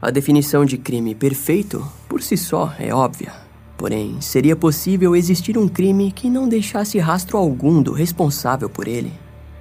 A 0.00 0.10
definição 0.10 0.64
de 0.64 0.78
crime 0.78 1.12
perfeito, 1.12 1.84
por 2.08 2.22
si 2.22 2.36
só, 2.36 2.72
é 2.78 2.94
óbvia. 2.94 3.32
Porém, 3.76 4.20
seria 4.20 4.54
possível 4.54 5.16
existir 5.16 5.58
um 5.58 5.66
crime 5.66 6.12
que 6.12 6.30
não 6.30 6.48
deixasse 6.48 7.00
rastro 7.00 7.36
algum 7.36 7.82
do 7.82 7.92
responsável 7.92 8.70
por 8.70 8.86
ele? 8.86 9.12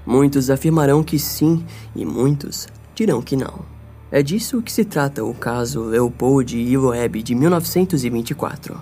Muitos 0.05 0.51
afirmarão 0.51 1.03
que 1.03 1.17
sim, 1.17 1.65
e 1.95 2.05
muitos 2.05 2.67
dirão 2.93 3.19
que 3.19 3.35
não. 3.35 3.65
É 4.11 4.21
disso 4.21 4.61
que 4.61 4.71
se 4.71 4.85
trata 4.85 5.23
o 5.23 5.33
caso 5.33 5.83
Leopold 5.83 6.55
e 6.55 6.77
Loeb 6.77 7.23
de 7.23 7.33
1924. 7.33 8.79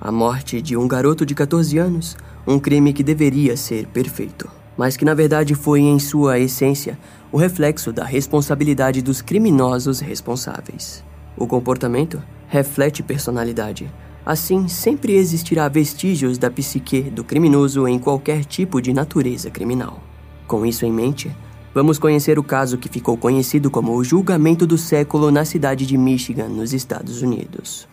A 0.00 0.10
morte 0.10 0.62
de 0.62 0.74
um 0.74 0.88
garoto 0.88 1.26
de 1.26 1.34
14 1.34 1.76
anos, 1.76 2.16
um 2.46 2.58
crime 2.58 2.94
que 2.94 3.02
deveria 3.02 3.58
ser 3.58 3.86
perfeito, 3.88 4.48
mas 4.78 4.96
que 4.96 5.04
na 5.04 5.12
verdade 5.12 5.56
foi, 5.56 5.80
em 5.80 5.98
sua 5.98 6.38
essência, 6.38 6.96
o 7.32 7.36
reflexo 7.36 7.92
da 7.92 8.04
responsabilidade 8.04 9.02
dos 9.02 9.20
criminosos 9.20 9.98
responsáveis. 9.98 11.04
O 11.36 11.48
comportamento 11.48 12.22
reflete 12.46 13.02
personalidade. 13.02 13.92
Assim, 14.24 14.68
sempre 14.68 15.16
existirá 15.16 15.68
vestígios 15.68 16.38
da 16.38 16.48
psique 16.48 17.02
do 17.02 17.24
criminoso 17.24 17.88
em 17.88 17.98
qualquer 17.98 18.44
tipo 18.44 18.80
de 18.80 18.92
natureza 18.92 19.50
criminal. 19.50 20.00
Com 20.46 20.64
isso 20.64 20.86
em 20.86 20.92
mente, 20.92 21.34
vamos 21.74 21.98
conhecer 21.98 22.38
o 22.38 22.44
caso 22.44 22.78
que 22.78 22.88
ficou 22.88 23.16
conhecido 23.16 23.70
como 23.70 23.96
o 23.96 24.04
julgamento 24.04 24.66
do 24.66 24.78
século 24.78 25.32
na 25.32 25.44
cidade 25.44 25.84
de 25.84 25.98
Michigan, 25.98 26.48
nos 26.48 26.72
Estados 26.72 27.20
Unidos. 27.20 27.88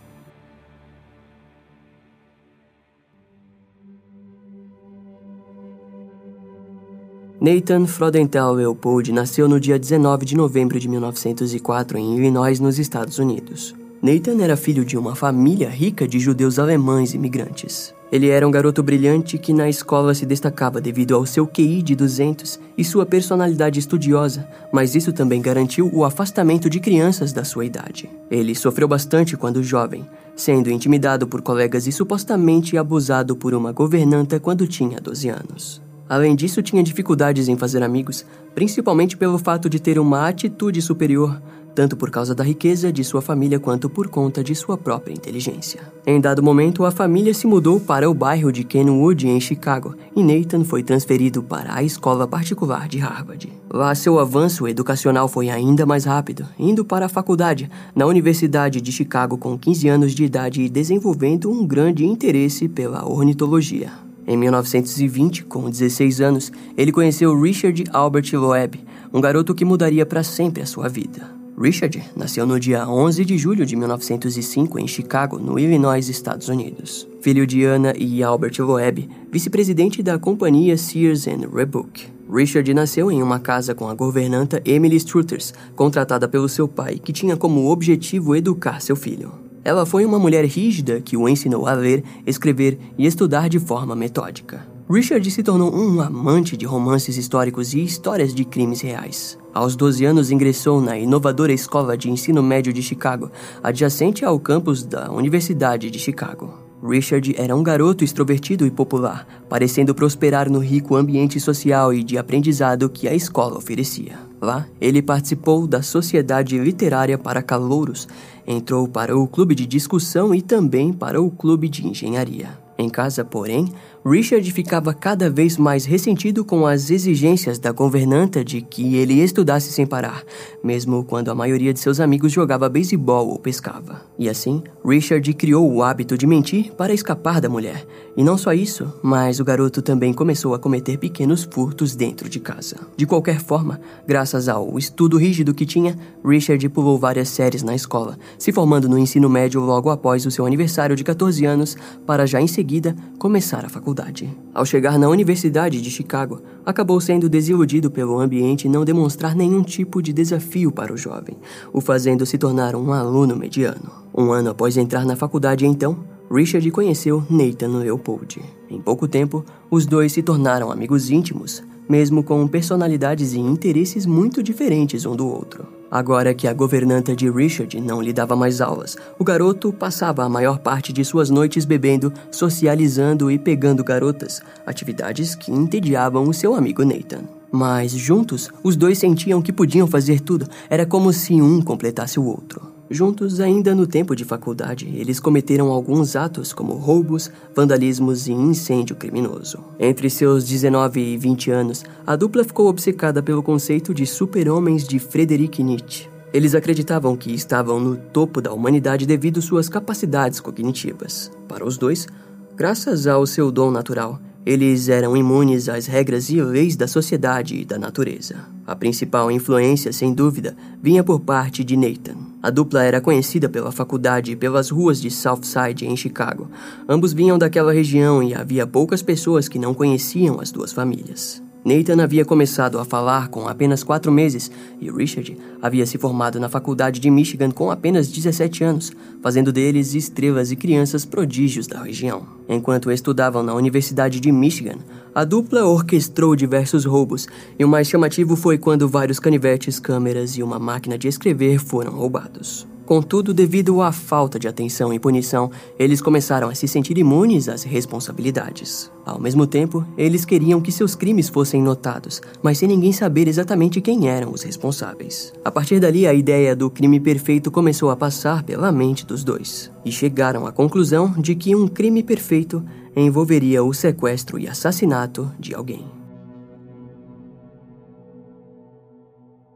Nathan 7.46 7.86
Frodenthal 7.86 8.54
Leopold 8.54 9.12
nasceu 9.12 9.48
no 9.48 9.60
dia 9.60 9.78
19 9.78 10.26
de 10.26 10.36
novembro 10.36 10.80
de 10.80 10.88
1904 10.88 11.96
em 11.96 12.16
Illinois, 12.16 12.58
nos 12.58 12.76
Estados 12.76 13.20
Unidos. 13.20 13.72
Nathan 14.02 14.42
era 14.42 14.56
filho 14.56 14.84
de 14.84 14.98
uma 14.98 15.14
família 15.14 15.68
rica 15.68 16.08
de 16.08 16.18
judeus 16.18 16.58
alemães 16.58 17.14
imigrantes. 17.14 17.94
Ele 18.10 18.30
era 18.30 18.48
um 18.48 18.50
garoto 18.50 18.82
brilhante 18.82 19.38
que 19.38 19.52
na 19.52 19.68
escola 19.68 20.12
se 20.12 20.26
destacava 20.26 20.80
devido 20.80 21.14
ao 21.14 21.24
seu 21.24 21.46
QI 21.46 21.82
de 21.82 21.94
200 21.94 22.58
e 22.76 22.82
sua 22.82 23.06
personalidade 23.06 23.78
estudiosa, 23.78 24.48
mas 24.72 24.96
isso 24.96 25.12
também 25.12 25.40
garantiu 25.40 25.88
o 25.94 26.04
afastamento 26.04 26.68
de 26.68 26.80
crianças 26.80 27.32
da 27.32 27.44
sua 27.44 27.64
idade. 27.64 28.10
Ele 28.28 28.56
sofreu 28.56 28.88
bastante 28.88 29.36
quando 29.36 29.62
jovem, 29.62 30.04
sendo 30.34 30.68
intimidado 30.68 31.28
por 31.28 31.40
colegas 31.42 31.86
e 31.86 31.92
supostamente 31.92 32.76
abusado 32.76 33.36
por 33.36 33.54
uma 33.54 33.70
governanta 33.70 34.40
quando 34.40 34.66
tinha 34.66 35.00
12 35.00 35.28
anos. 35.28 35.85
Além 36.08 36.36
disso, 36.36 36.62
tinha 36.62 36.82
dificuldades 36.82 37.48
em 37.48 37.56
fazer 37.56 37.82
amigos, 37.82 38.24
principalmente 38.54 39.16
pelo 39.16 39.38
fato 39.38 39.68
de 39.68 39.80
ter 39.80 39.98
uma 39.98 40.28
atitude 40.28 40.80
superior, 40.80 41.40
tanto 41.76 41.94
por 41.94 42.10
causa 42.10 42.34
da 42.34 42.42
riqueza 42.42 42.90
de 42.90 43.04
sua 43.04 43.20
família 43.20 43.60
quanto 43.60 43.90
por 43.90 44.08
conta 44.08 44.42
de 44.42 44.54
sua 44.54 44.78
própria 44.78 45.12
inteligência. 45.12 45.80
Em 46.06 46.18
dado 46.18 46.42
momento, 46.42 46.86
a 46.86 46.90
família 46.90 47.34
se 47.34 47.46
mudou 47.46 47.78
para 47.78 48.08
o 48.08 48.14
bairro 48.14 48.50
de 48.50 48.64
Kenwood, 48.64 49.28
em 49.28 49.38
Chicago, 49.38 49.94
e 50.16 50.22
Nathan 50.22 50.64
foi 50.64 50.82
transferido 50.82 51.42
para 51.42 51.74
a 51.74 51.82
escola 51.82 52.26
particular 52.26 52.88
de 52.88 52.98
Harvard. 52.98 53.52
Lá, 53.70 53.94
seu 53.94 54.18
avanço 54.18 54.66
educacional 54.66 55.28
foi 55.28 55.50
ainda 55.50 55.84
mais 55.84 56.06
rápido, 56.06 56.46
indo 56.58 56.82
para 56.82 57.06
a 57.06 57.10
faculdade 57.10 57.70
na 57.94 58.06
Universidade 58.06 58.80
de 58.80 58.90
Chicago 58.90 59.36
com 59.36 59.58
15 59.58 59.88
anos 59.88 60.12
de 60.14 60.24
idade 60.24 60.62
e 60.62 60.70
desenvolvendo 60.70 61.50
um 61.50 61.66
grande 61.66 62.06
interesse 62.06 62.68
pela 62.68 63.06
ornitologia. 63.06 64.06
Em 64.26 64.36
1920, 64.36 65.44
com 65.44 65.70
16 65.70 66.20
anos, 66.20 66.52
ele 66.76 66.90
conheceu 66.90 67.40
Richard 67.40 67.84
Albert 67.92 68.30
Loeb, 68.34 68.80
um 69.12 69.20
garoto 69.20 69.54
que 69.54 69.64
mudaria 69.64 70.04
para 70.04 70.24
sempre 70.24 70.62
a 70.62 70.66
sua 70.66 70.88
vida. 70.88 71.36
Richard 71.58 72.02
nasceu 72.14 72.44
no 72.44 72.60
dia 72.60 72.86
11 72.86 73.24
de 73.24 73.38
julho 73.38 73.64
de 73.64 73.76
1905 73.76 74.78
em 74.78 74.86
Chicago, 74.86 75.38
no 75.38 75.58
Illinois, 75.58 76.06
Estados 76.08 76.48
Unidos. 76.48 77.08
Filho 77.22 77.46
de 77.46 77.64
Anna 77.64 77.94
e 77.96 78.22
Albert 78.22 78.58
Loeb, 78.58 79.08
vice-presidente 79.32 80.02
da 80.02 80.18
companhia 80.18 80.76
Sears 80.76 81.24
Roebuck. 81.26 82.08
Richard 82.30 82.74
nasceu 82.74 83.10
em 83.10 83.22
uma 83.22 83.38
casa 83.38 83.74
com 83.74 83.88
a 83.88 83.94
governanta 83.94 84.60
Emily 84.66 84.96
Struthers, 84.96 85.54
contratada 85.74 86.28
pelo 86.28 86.48
seu 86.48 86.68
pai, 86.68 86.98
que 86.98 87.12
tinha 87.12 87.36
como 87.36 87.70
objetivo 87.70 88.36
educar 88.36 88.82
seu 88.82 88.96
filho. 88.96 89.45
Ela 89.66 89.84
foi 89.84 90.04
uma 90.04 90.16
mulher 90.16 90.44
rígida 90.44 91.00
que 91.00 91.16
o 91.16 91.28
ensinou 91.28 91.66
a 91.66 91.72
ler, 91.72 92.04
escrever 92.24 92.78
e 92.96 93.04
estudar 93.04 93.48
de 93.48 93.58
forma 93.58 93.96
metódica. 93.96 94.64
Richard 94.88 95.28
se 95.28 95.42
tornou 95.42 95.74
um 95.74 96.00
amante 96.00 96.56
de 96.56 96.64
romances 96.64 97.16
históricos 97.16 97.74
e 97.74 97.82
histórias 97.82 98.32
de 98.32 98.44
crimes 98.44 98.80
reais. 98.80 99.36
Aos 99.52 99.74
12 99.74 100.04
anos, 100.04 100.30
ingressou 100.30 100.80
na 100.80 100.96
inovadora 100.96 101.52
Escola 101.52 101.96
de 101.96 102.08
Ensino 102.08 102.44
Médio 102.44 102.72
de 102.72 102.80
Chicago, 102.80 103.28
adjacente 103.60 104.24
ao 104.24 104.38
campus 104.38 104.84
da 104.84 105.10
Universidade 105.10 105.90
de 105.90 105.98
Chicago. 105.98 106.65
Richard 106.82 107.34
era 107.38 107.56
um 107.56 107.62
garoto 107.62 108.04
extrovertido 108.04 108.66
e 108.66 108.70
popular, 108.70 109.26
parecendo 109.48 109.94
prosperar 109.94 110.50
no 110.50 110.58
rico 110.58 110.94
ambiente 110.94 111.40
social 111.40 111.92
e 111.92 112.04
de 112.04 112.18
aprendizado 112.18 112.88
que 112.88 113.08
a 113.08 113.14
escola 113.14 113.56
oferecia. 113.56 114.18
Lá, 114.40 114.66
ele 114.80 115.00
participou 115.00 115.66
da 115.66 115.82
Sociedade 115.82 116.58
Literária 116.58 117.16
para 117.16 117.42
Calouros, 117.42 118.06
entrou 118.46 118.86
para 118.86 119.16
o 119.16 119.26
clube 119.26 119.54
de 119.54 119.66
discussão 119.66 120.34
e 120.34 120.42
também 120.42 120.92
para 120.92 121.20
o 121.20 121.30
clube 121.30 121.68
de 121.68 121.86
engenharia. 121.86 122.66
Em 122.78 122.90
casa, 122.90 123.24
porém, 123.24 123.72
Richard 124.04 124.52
ficava 124.52 124.92
cada 124.92 125.30
vez 125.30 125.56
mais 125.56 125.86
ressentido 125.86 126.44
com 126.44 126.66
as 126.66 126.90
exigências 126.90 127.58
da 127.58 127.72
governanta 127.72 128.44
de 128.44 128.60
que 128.60 128.96
ele 128.96 129.14
estudasse 129.14 129.72
sem 129.72 129.86
parar, 129.86 130.22
mesmo 130.62 131.02
quando 131.02 131.30
a 131.30 131.34
maioria 131.34 131.72
de 131.72 131.80
seus 131.80 132.00
amigos 132.00 132.32
jogava 132.32 132.68
beisebol 132.68 133.28
ou 133.28 133.38
pescava. 133.38 134.02
E 134.18 134.28
assim, 134.28 134.62
Richard 134.86 135.34
criou 135.34 135.68
o 135.68 135.82
hábito 135.82 136.16
de 136.16 136.28
mentir 136.28 136.72
para 136.74 136.94
escapar 136.94 137.40
da 137.40 137.48
mulher. 137.48 137.84
E 138.16 138.22
não 138.22 138.38
só 138.38 138.52
isso, 138.52 138.94
mas 139.02 139.40
o 139.40 139.44
garoto 139.44 139.82
também 139.82 140.12
começou 140.12 140.54
a 140.54 140.60
cometer 140.60 140.96
pequenos 140.96 141.42
furtos 141.42 141.96
dentro 141.96 142.28
de 142.28 142.38
casa. 142.38 142.76
De 142.96 143.04
qualquer 143.04 143.40
forma, 143.40 143.80
graças 144.06 144.48
ao 144.48 144.78
estudo 144.78 145.18
rígido 145.18 145.52
que 145.52 145.66
tinha, 145.66 145.98
Richard 146.24 146.68
pulou 146.68 146.96
várias 147.00 147.28
séries 147.28 147.64
na 147.64 147.74
escola, 147.74 148.16
se 148.38 148.52
formando 148.52 148.88
no 148.88 148.96
ensino 148.96 149.28
médio 149.28 149.60
logo 149.60 149.90
após 149.90 150.24
o 150.24 150.30
seu 150.30 150.46
aniversário 150.46 150.94
de 150.94 151.02
14 151.02 151.44
anos, 151.44 151.76
para 152.06 152.24
já 152.24 152.40
em 152.40 152.46
seguida 152.46 152.94
começar 153.18 153.64
a 153.64 153.68
faculdade. 153.68 154.30
Ao 154.54 154.64
chegar 154.64 155.00
na 155.00 155.08
Universidade 155.08 155.82
de 155.82 155.90
Chicago, 155.90 156.40
acabou 156.64 157.00
sendo 157.00 157.28
desiludido 157.28 157.90
pelo 157.90 158.20
ambiente 158.20 158.68
não 158.68 158.84
demonstrar 158.84 159.34
nenhum 159.34 159.64
tipo 159.64 160.00
de 160.00 160.12
desafio 160.12 160.70
para 160.70 160.92
o 160.92 160.96
jovem, 160.96 161.36
o 161.72 161.80
fazendo 161.80 162.24
se 162.24 162.38
tornar 162.38 162.76
um 162.76 162.92
aluno 162.92 163.34
mediano. 163.34 164.05
Um 164.16 164.32
ano 164.32 164.50
após 164.50 164.78
entrar 164.78 165.04
na 165.04 165.14
faculdade, 165.14 165.66
então, 165.66 165.98
Richard 166.30 166.68
conheceu 166.70 167.22
Nathan 167.28 167.78
Leopold. 167.78 168.42
Em 168.70 168.80
pouco 168.80 169.06
tempo, 169.06 169.44
os 169.70 169.84
dois 169.84 170.12
se 170.12 170.22
tornaram 170.22 170.72
amigos 170.72 171.10
íntimos, 171.10 171.62
mesmo 171.86 172.22
com 172.22 172.48
personalidades 172.48 173.34
e 173.34 173.38
interesses 173.38 174.06
muito 174.06 174.42
diferentes 174.42 175.04
um 175.04 175.14
do 175.14 175.28
outro. 175.28 175.66
Agora 175.90 176.34
que 176.34 176.48
a 176.48 176.52
governanta 176.52 177.14
de 177.14 177.30
Richard 177.30 177.78
não 177.80 178.02
lhe 178.02 178.12
dava 178.12 178.34
mais 178.34 178.60
aulas, 178.60 178.96
o 179.18 179.24
garoto 179.24 179.72
passava 179.72 180.24
a 180.24 180.28
maior 180.28 180.58
parte 180.58 180.92
de 180.92 181.04
suas 181.04 181.30
noites 181.30 181.64
bebendo, 181.64 182.12
socializando 182.30 183.30
e 183.30 183.38
pegando 183.38 183.84
garotas, 183.84 184.40
atividades 184.66 185.34
que 185.34 185.52
entediavam 185.52 186.24
o 186.24 186.34
seu 186.34 186.54
amigo 186.54 186.84
Nathan. 186.84 187.24
Mas 187.52 187.92
juntos, 187.92 188.50
os 188.64 188.76
dois 188.76 188.98
sentiam 188.98 189.40
que 189.40 189.52
podiam 189.52 189.86
fazer 189.86 190.20
tudo, 190.20 190.48
era 190.68 190.84
como 190.84 191.12
se 191.12 191.34
um 191.40 191.62
completasse 191.62 192.18
o 192.18 192.24
outro. 192.24 192.75
Juntos, 192.88 193.40
ainda 193.40 193.74
no 193.74 193.86
tempo 193.86 194.14
de 194.14 194.24
faculdade, 194.24 194.86
eles 194.94 195.18
cometeram 195.18 195.68
alguns 195.68 196.14
atos 196.14 196.52
como 196.52 196.74
roubos, 196.74 197.30
vandalismos 197.54 198.28
e 198.28 198.32
incêndio 198.32 198.94
criminoso. 198.94 199.58
Entre 199.78 200.08
seus 200.08 200.44
19 200.44 201.00
e 201.00 201.16
20 201.16 201.50
anos, 201.50 201.84
a 202.06 202.14
dupla 202.14 202.44
ficou 202.44 202.68
obcecada 202.68 203.20
pelo 203.22 203.42
conceito 203.42 203.92
de 203.92 204.06
super-homens 204.06 204.86
de 204.86 205.00
Friedrich 205.00 205.64
Nietzsche. 205.64 206.08
Eles 206.32 206.54
acreditavam 206.54 207.16
que 207.16 207.32
estavam 207.32 207.80
no 207.80 207.96
topo 207.96 208.40
da 208.40 208.52
humanidade 208.52 209.04
devido 209.04 209.42
suas 209.42 209.68
capacidades 209.68 210.38
cognitivas. 210.38 211.32
Para 211.48 211.66
os 211.66 211.76
dois, 211.76 212.06
graças 212.54 213.08
ao 213.08 213.26
seu 213.26 213.50
dom 213.50 213.70
natural, 213.70 214.20
eles 214.44 214.88
eram 214.88 215.16
imunes 215.16 215.68
às 215.68 215.86
regras 215.86 216.30
e 216.30 216.40
leis 216.40 216.76
da 216.76 216.86
sociedade 216.86 217.56
e 217.56 217.64
da 217.64 217.78
natureza. 217.78 218.36
A 218.64 218.76
principal 218.76 219.28
influência, 219.28 219.92
sem 219.92 220.14
dúvida, 220.14 220.56
vinha 220.80 221.02
por 221.02 221.18
parte 221.18 221.64
de 221.64 221.76
Nathan. 221.76 222.35
A 222.46 222.50
dupla 222.50 222.84
era 222.84 223.00
conhecida 223.00 223.48
pela 223.48 223.72
faculdade 223.72 224.30
e 224.30 224.36
pelas 224.36 224.70
ruas 224.70 225.00
de 225.00 225.10
Southside, 225.10 225.84
em 225.84 225.96
Chicago. 225.96 226.48
Ambos 226.88 227.12
vinham 227.12 227.36
daquela 227.36 227.72
região 227.72 228.22
e 228.22 228.36
havia 228.36 228.64
poucas 228.64 229.02
pessoas 229.02 229.48
que 229.48 229.58
não 229.58 229.74
conheciam 229.74 230.40
as 230.40 230.52
duas 230.52 230.72
famílias. 230.72 231.42
Nathan 231.66 232.00
havia 232.00 232.24
começado 232.24 232.78
a 232.78 232.84
falar 232.84 233.26
com 233.26 233.48
apenas 233.48 233.82
quatro 233.82 234.12
meses 234.12 234.52
e 234.80 234.88
Richard 234.88 235.36
havia 235.60 235.84
se 235.84 235.98
formado 235.98 236.38
na 236.38 236.48
faculdade 236.48 237.00
de 237.00 237.10
Michigan 237.10 237.50
com 237.50 237.72
apenas 237.72 238.06
17 238.06 238.62
anos, 238.62 238.92
fazendo 239.20 239.52
deles 239.52 239.92
estrelas 239.92 240.52
e 240.52 240.56
crianças 240.56 241.04
prodígios 241.04 241.66
da 241.66 241.82
região. 241.82 242.22
Enquanto 242.48 242.88
estudavam 242.88 243.42
na 243.42 243.52
Universidade 243.52 244.20
de 244.20 244.30
Michigan, 244.30 244.78
a 245.12 245.24
dupla 245.24 245.64
orquestrou 245.64 246.36
diversos 246.36 246.84
roubos, 246.84 247.26
e 247.58 247.64
o 247.64 247.68
mais 247.68 247.88
chamativo 247.88 248.36
foi 248.36 248.58
quando 248.58 248.88
vários 248.88 249.18
canivetes, 249.18 249.80
câmeras 249.80 250.36
e 250.36 250.44
uma 250.44 250.60
máquina 250.60 250.96
de 250.96 251.08
escrever 251.08 251.58
foram 251.58 251.90
roubados. 251.90 252.64
Contudo, 252.86 253.34
devido 253.34 253.82
à 253.82 253.90
falta 253.90 254.38
de 254.38 254.46
atenção 254.46 254.94
e 254.94 254.98
punição, 254.98 255.50
eles 255.76 256.00
começaram 256.00 256.48
a 256.48 256.54
se 256.54 256.68
sentir 256.68 256.96
imunes 256.96 257.48
às 257.48 257.64
responsabilidades. 257.64 258.92
Ao 259.04 259.20
mesmo 259.20 259.44
tempo, 259.44 259.84
eles 259.98 260.24
queriam 260.24 260.60
que 260.60 260.70
seus 260.70 260.94
crimes 260.94 261.28
fossem 261.28 261.60
notados, 261.60 262.22
mas 262.40 262.58
sem 262.58 262.68
ninguém 262.68 262.92
saber 262.92 263.26
exatamente 263.26 263.80
quem 263.80 264.08
eram 264.08 264.32
os 264.32 264.44
responsáveis. 264.44 265.32
A 265.44 265.50
partir 265.50 265.80
dali, 265.80 266.06
a 266.06 266.14
ideia 266.14 266.54
do 266.54 266.70
crime 266.70 267.00
perfeito 267.00 267.50
começou 267.50 267.90
a 267.90 267.96
passar 267.96 268.44
pela 268.44 268.70
mente 268.70 269.04
dos 269.04 269.24
dois, 269.24 269.68
e 269.84 269.90
chegaram 269.90 270.46
à 270.46 270.52
conclusão 270.52 271.12
de 271.18 271.34
que 271.34 271.56
um 271.56 271.66
crime 271.66 272.04
perfeito 272.04 272.64
envolveria 272.94 273.64
o 273.64 273.74
sequestro 273.74 274.38
e 274.38 274.46
assassinato 274.46 275.28
de 275.40 275.54
alguém. 275.54 275.95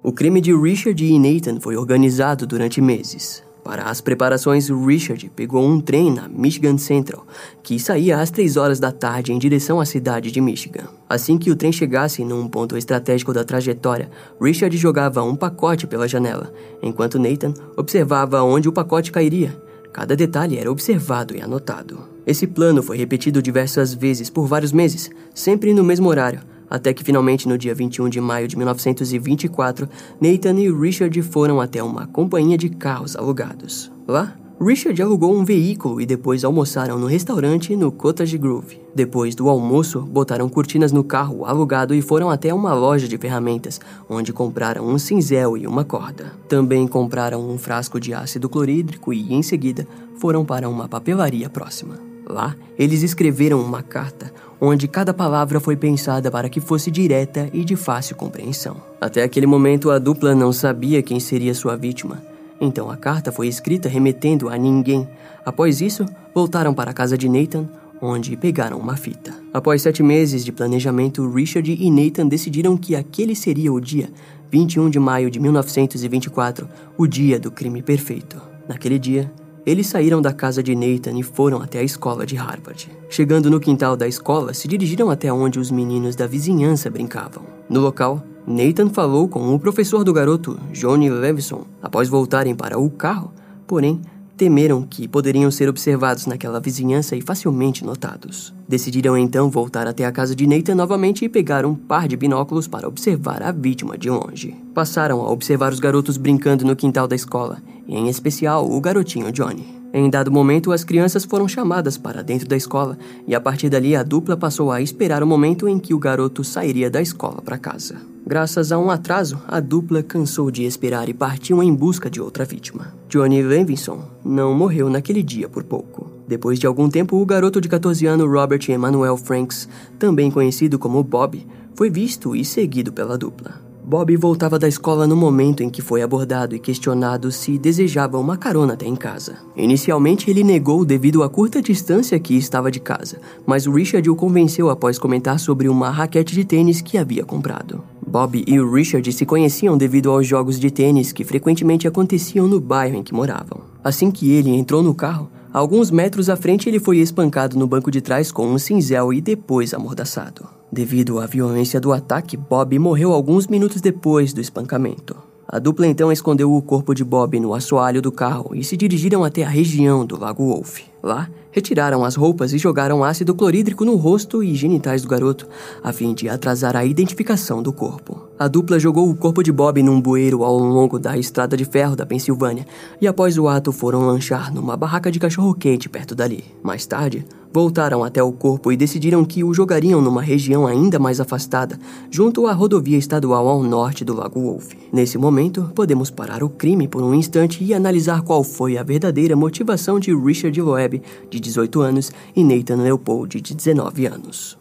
O 0.02 0.12
crime 0.12 0.40
de 0.40 0.56
Richard 0.56 1.04
e 1.04 1.18
Nathan 1.18 1.60
foi 1.60 1.76
organizado 1.76 2.46
durante 2.46 2.80
meses. 2.80 3.42
Para 3.62 3.82
as 3.82 4.00
preparações, 4.00 4.70
Richard 4.70 5.30
pegou 5.36 5.62
um 5.62 5.78
trem 5.78 6.10
na 6.10 6.26
Michigan 6.26 6.78
Central, 6.78 7.26
que 7.62 7.78
saía 7.78 8.18
às 8.18 8.30
3 8.30 8.56
horas 8.56 8.80
da 8.80 8.90
tarde 8.90 9.30
em 9.30 9.38
direção 9.38 9.78
à 9.78 9.84
cidade 9.84 10.32
de 10.32 10.40
Michigan. 10.40 10.88
Assim 11.06 11.36
que 11.36 11.50
o 11.50 11.54
trem 11.54 11.70
chegasse 11.70 12.24
num 12.24 12.48
ponto 12.48 12.78
estratégico 12.78 13.34
da 13.34 13.44
trajetória, 13.44 14.10
Richard 14.40 14.74
jogava 14.78 15.22
um 15.22 15.36
pacote 15.36 15.86
pela 15.86 16.08
janela, 16.08 16.50
enquanto 16.82 17.18
Nathan 17.18 17.52
observava 17.76 18.42
onde 18.42 18.70
o 18.70 18.72
pacote 18.72 19.12
cairia. 19.12 19.54
Cada 19.92 20.16
detalhe 20.16 20.56
era 20.56 20.72
observado 20.72 21.36
e 21.36 21.42
anotado. 21.42 22.08
Esse 22.26 22.46
plano 22.46 22.82
foi 22.82 22.96
repetido 22.96 23.42
diversas 23.42 23.92
vezes 23.92 24.30
por 24.30 24.46
vários 24.46 24.72
meses, 24.72 25.10
sempre 25.34 25.74
no 25.74 25.84
mesmo 25.84 26.08
horário, 26.08 26.40
até 26.70 26.94
que 26.94 27.04
finalmente 27.04 27.48
no 27.48 27.58
dia 27.58 27.74
21 27.74 28.08
de 28.08 28.20
maio 28.20 28.46
de 28.46 28.56
1924, 28.56 29.88
Nathan 30.20 30.54
e 30.60 30.72
Richard 30.72 31.20
foram 31.22 31.60
até 31.60 31.82
uma 31.82 32.06
companhia 32.06 32.56
de 32.56 32.68
carros 32.68 33.16
alugados. 33.16 33.90
Lá, 34.06 34.36
Richard 34.62 35.00
alugou 35.00 35.34
um 35.34 35.42
veículo 35.42 36.02
e 36.02 36.06
depois 36.06 36.44
almoçaram 36.44 36.98
no 36.98 37.06
restaurante 37.06 37.74
no 37.74 37.90
Cottage 37.90 38.36
Grove. 38.36 38.78
Depois 38.94 39.34
do 39.34 39.48
almoço, 39.48 40.02
botaram 40.02 40.50
cortinas 40.50 40.92
no 40.92 41.02
carro 41.02 41.46
alugado 41.46 41.94
e 41.94 42.02
foram 42.02 42.28
até 42.28 42.52
uma 42.52 42.74
loja 42.74 43.08
de 43.08 43.16
ferramentas, 43.16 43.80
onde 44.06 44.34
compraram 44.34 44.86
um 44.86 44.98
cinzel 44.98 45.56
e 45.56 45.66
uma 45.66 45.82
corda. 45.82 46.32
Também 46.46 46.86
compraram 46.86 47.48
um 47.48 47.56
frasco 47.56 47.98
de 47.98 48.12
ácido 48.12 48.50
clorídrico 48.50 49.14
e, 49.14 49.32
em 49.32 49.42
seguida, 49.42 49.88
foram 50.18 50.44
para 50.44 50.68
uma 50.68 50.86
papelaria 50.86 51.48
próxima. 51.48 52.09
Lá, 52.30 52.54
eles 52.78 53.02
escreveram 53.02 53.60
uma 53.60 53.82
carta 53.82 54.32
onde 54.60 54.86
cada 54.86 55.12
palavra 55.12 55.58
foi 55.58 55.74
pensada 55.74 56.30
para 56.30 56.48
que 56.48 56.60
fosse 56.60 56.90
direta 56.90 57.48
e 57.52 57.64
de 57.64 57.74
fácil 57.74 58.14
compreensão. 58.14 58.76
Até 59.00 59.22
aquele 59.22 59.46
momento, 59.46 59.90
a 59.90 59.98
dupla 59.98 60.34
não 60.34 60.52
sabia 60.52 61.02
quem 61.02 61.18
seria 61.18 61.54
sua 61.54 61.76
vítima. 61.76 62.22
Então 62.60 62.90
a 62.90 62.96
carta 62.96 63.32
foi 63.32 63.48
escrita 63.48 63.88
remetendo 63.88 64.50
a 64.50 64.56
ninguém. 64.56 65.08
Após 65.44 65.80
isso, 65.80 66.04
voltaram 66.34 66.74
para 66.74 66.90
a 66.90 66.94
casa 66.94 67.16
de 67.16 67.28
Nathan, 67.28 67.66
onde 68.02 68.36
pegaram 68.36 68.78
uma 68.78 68.96
fita. 68.96 69.34
Após 69.52 69.80
sete 69.82 70.02
meses 70.02 70.44
de 70.44 70.52
planejamento, 70.52 71.28
Richard 71.30 71.70
e 71.72 71.90
Nathan 71.90 72.28
decidiram 72.28 72.76
que 72.76 72.94
aquele 72.94 73.34
seria 73.34 73.72
o 73.72 73.80
dia, 73.80 74.10
21 74.50 74.90
de 74.90 74.98
maio 74.98 75.30
de 75.30 75.40
1924, 75.40 76.68
o 76.98 77.06
dia 77.06 77.40
do 77.40 77.50
crime 77.50 77.82
perfeito. 77.82 78.40
Naquele 78.68 78.98
dia, 78.98 79.30
eles 79.64 79.86
saíram 79.86 80.22
da 80.22 80.32
casa 80.32 80.62
de 80.62 80.74
Nathan 80.74 81.18
e 81.18 81.22
foram 81.22 81.60
até 81.60 81.80
a 81.80 81.82
escola 81.82 82.24
de 82.24 82.36
Harvard. 82.36 82.90
Chegando 83.08 83.50
no 83.50 83.60
quintal 83.60 83.96
da 83.96 84.08
escola, 84.08 84.54
se 84.54 84.66
dirigiram 84.66 85.10
até 85.10 85.32
onde 85.32 85.58
os 85.58 85.70
meninos 85.70 86.16
da 86.16 86.26
vizinhança 86.26 86.90
brincavam. 86.90 87.42
No 87.68 87.80
local, 87.80 88.22
Nathan 88.46 88.88
falou 88.88 89.28
com 89.28 89.54
o 89.54 89.58
professor 89.60 90.02
do 90.02 90.12
garoto, 90.12 90.58
Johnny 90.72 91.10
Levison, 91.10 91.64
após 91.82 92.08
voltarem 92.08 92.54
para 92.54 92.78
o 92.78 92.90
carro, 92.90 93.32
porém, 93.66 94.00
temeram 94.40 94.80
que 94.88 95.06
poderiam 95.06 95.50
ser 95.50 95.68
observados 95.68 96.24
naquela 96.24 96.58
vizinhança 96.58 97.14
e 97.14 97.20
facilmente 97.20 97.84
notados. 97.84 98.54
Decidiram 98.66 99.14
então 99.14 99.50
voltar 99.50 99.86
até 99.86 100.06
a 100.06 100.10
casa 100.10 100.34
de 100.34 100.46
Nathan 100.46 100.74
novamente 100.74 101.26
e 101.26 101.28
pegar 101.28 101.66
um 101.66 101.74
par 101.74 102.08
de 102.08 102.16
binóculos 102.16 102.66
para 102.66 102.88
observar 102.88 103.42
a 103.42 103.52
vítima 103.52 103.98
de 103.98 104.08
longe. 104.08 104.56
Passaram 104.72 105.20
a 105.20 105.30
observar 105.30 105.74
os 105.74 105.78
garotos 105.78 106.16
brincando 106.16 106.64
no 106.64 106.74
quintal 106.74 107.06
da 107.06 107.14
escola, 107.14 107.60
e 107.86 107.94
em 107.94 108.08
especial 108.08 108.66
o 108.66 108.80
garotinho 108.80 109.30
Johnny. 109.30 109.79
Em 109.92 110.08
dado 110.08 110.30
momento, 110.30 110.70
as 110.70 110.84
crianças 110.84 111.24
foram 111.24 111.48
chamadas 111.48 111.98
para 111.98 112.22
dentro 112.22 112.46
da 112.46 112.56
escola 112.56 112.96
e 113.26 113.34
a 113.34 113.40
partir 113.40 113.68
dali 113.68 113.96
a 113.96 114.04
dupla 114.04 114.36
passou 114.36 114.70
a 114.70 114.80
esperar 114.80 115.22
o 115.22 115.26
momento 115.26 115.68
em 115.68 115.80
que 115.80 115.92
o 115.92 115.98
garoto 115.98 116.44
sairia 116.44 116.88
da 116.88 117.02
escola 117.02 117.42
para 117.42 117.58
casa. 117.58 117.96
Graças 118.24 118.70
a 118.70 118.78
um 118.78 118.90
atraso, 118.90 119.42
a 119.48 119.58
dupla 119.58 120.02
cansou 120.02 120.50
de 120.50 120.64
esperar 120.64 121.08
e 121.08 121.14
partiu 121.14 121.60
em 121.60 121.74
busca 121.74 122.08
de 122.08 122.20
outra 122.20 122.44
vítima. 122.44 122.94
Johnny 123.08 123.42
Levinson 123.42 124.04
não 124.24 124.54
morreu 124.54 124.88
naquele 124.88 125.22
dia 125.22 125.48
por 125.48 125.64
pouco. 125.64 126.08
Depois 126.28 126.60
de 126.60 126.66
algum 126.66 126.88
tempo, 126.88 127.20
o 127.20 127.26
garoto 127.26 127.60
de 127.60 127.68
14 127.68 128.06
anos 128.06 128.30
Robert 128.30 128.60
Emmanuel 128.68 129.16
Franks, 129.16 129.68
também 129.98 130.30
conhecido 130.30 130.78
como 130.78 131.02
Bob, 131.02 131.44
foi 131.74 131.90
visto 131.90 132.36
e 132.36 132.44
seguido 132.44 132.92
pela 132.92 133.18
dupla. 133.18 133.69
Bob 133.90 134.16
voltava 134.16 134.56
da 134.56 134.68
escola 134.68 135.04
no 135.04 135.16
momento 135.16 135.64
em 135.64 135.68
que 135.68 135.82
foi 135.82 136.00
abordado 136.00 136.54
e 136.54 136.60
questionado 136.60 137.32
se 137.32 137.58
desejava 137.58 138.20
uma 138.20 138.36
carona 138.36 138.74
até 138.74 138.86
em 138.86 138.94
casa. 138.94 139.38
Inicialmente, 139.56 140.30
ele 140.30 140.44
negou 140.44 140.84
devido 140.84 141.24
à 141.24 141.28
curta 141.28 141.60
distância 141.60 142.16
que 142.20 142.36
estava 142.36 142.70
de 142.70 142.78
casa, 142.78 143.20
mas 143.44 143.66
Richard 143.66 144.08
o 144.08 144.14
convenceu 144.14 144.70
após 144.70 144.96
comentar 144.96 145.40
sobre 145.40 145.68
uma 145.68 145.90
raquete 145.90 146.36
de 146.36 146.44
tênis 146.44 146.80
que 146.80 146.96
havia 146.96 147.24
comprado. 147.24 147.82
Bob 148.06 148.44
e 148.46 148.60
Richard 148.62 149.12
se 149.12 149.26
conheciam 149.26 149.76
devido 149.76 150.08
aos 150.08 150.24
jogos 150.24 150.60
de 150.60 150.70
tênis 150.70 151.10
que 151.10 151.24
frequentemente 151.24 151.88
aconteciam 151.88 152.46
no 152.46 152.60
bairro 152.60 152.94
em 152.94 153.02
que 153.02 153.12
moravam. 153.12 153.62
Assim 153.82 154.08
que 154.12 154.30
ele 154.30 154.50
entrou 154.50 154.84
no 154.84 154.94
carro, 154.94 155.28
alguns 155.52 155.90
metros 155.90 156.30
à 156.30 156.36
frente 156.36 156.68
ele 156.68 156.78
foi 156.78 156.98
espancado 156.98 157.58
no 157.58 157.66
banco 157.66 157.90
de 157.90 158.00
trás 158.00 158.30
com 158.30 158.46
um 158.46 158.56
cinzel 158.56 159.12
e 159.12 159.20
depois 159.20 159.74
amordaçado. 159.74 160.59
Devido 160.72 161.18
à 161.18 161.26
violência 161.26 161.80
do 161.80 161.92
ataque, 161.92 162.36
Bob 162.36 162.78
morreu 162.78 163.12
alguns 163.12 163.48
minutos 163.48 163.80
depois 163.80 164.32
do 164.32 164.40
espancamento. 164.40 165.16
A 165.48 165.58
dupla 165.58 165.84
então 165.88 166.12
escondeu 166.12 166.54
o 166.54 166.62
corpo 166.62 166.94
de 166.94 167.02
Bob 167.02 167.40
no 167.40 167.54
assoalho 167.54 168.00
do 168.00 168.12
carro 168.12 168.54
e 168.54 168.62
se 168.62 168.76
dirigiram 168.76 169.24
até 169.24 169.42
a 169.42 169.48
região 169.48 170.06
do 170.06 170.16
Lago 170.16 170.44
Wolf. 170.44 170.82
Lá, 171.02 171.28
retiraram 171.50 172.04
as 172.04 172.14
roupas 172.14 172.52
e 172.52 172.58
jogaram 172.58 173.02
ácido 173.02 173.34
clorídrico 173.34 173.84
no 173.84 173.96
rosto 173.96 174.42
e 174.42 174.54
genitais 174.54 175.02
do 175.02 175.08
garoto, 175.08 175.48
a 175.82 175.92
fim 175.92 176.14
de 176.14 176.28
atrasar 176.28 176.76
a 176.76 176.84
identificação 176.84 177.62
do 177.62 177.72
corpo. 177.72 178.28
A 178.38 178.48
dupla 178.48 178.78
jogou 178.78 179.10
o 179.10 179.14
corpo 179.14 179.42
de 179.42 179.52
Bob 179.52 179.82
num 179.82 180.00
bueiro 180.00 180.44
ao 180.44 180.58
longo 180.58 180.98
da 180.98 181.18
estrada 181.18 181.56
de 181.56 181.64
ferro 181.64 181.96
da 181.96 182.06
Pensilvânia 182.06 182.66
e 183.00 183.06
após 183.06 183.36
o 183.36 183.48
ato 183.48 183.72
foram 183.72 184.06
lanchar 184.06 184.52
numa 184.52 184.76
barraca 184.76 185.10
de 185.10 185.18
cachorro-quente 185.18 185.88
perto 185.88 186.14
dali. 186.14 186.44
Mais 186.62 186.86
tarde, 186.86 187.26
Voltaram 187.52 188.04
até 188.04 188.22
o 188.22 188.30
corpo 188.30 188.70
e 188.70 188.76
decidiram 188.76 189.24
que 189.24 189.42
o 189.42 189.52
jogariam 189.52 190.00
numa 190.00 190.22
região 190.22 190.68
ainda 190.68 191.00
mais 191.00 191.20
afastada, 191.20 191.76
junto 192.08 192.46
à 192.46 192.52
rodovia 192.52 192.96
estadual 192.96 193.48
ao 193.48 193.60
norte 193.60 194.04
do 194.04 194.14
Lago 194.14 194.40
Wolf. 194.40 194.72
Nesse 194.92 195.18
momento, 195.18 195.68
podemos 195.74 196.10
parar 196.10 196.44
o 196.44 196.48
crime 196.48 196.86
por 196.86 197.02
um 197.02 197.12
instante 197.12 197.64
e 197.64 197.74
analisar 197.74 198.22
qual 198.22 198.44
foi 198.44 198.78
a 198.78 198.84
verdadeira 198.84 199.34
motivação 199.34 199.98
de 199.98 200.14
Richard 200.14 200.60
Loeb, 200.62 200.89
de 201.28 201.38
18 201.38 201.80
anos, 201.80 202.12
e 202.34 202.42
Nathan 202.42 202.82
Leopold, 202.82 203.40
de 203.40 203.54
19 203.54 204.06
anos. 204.06 204.60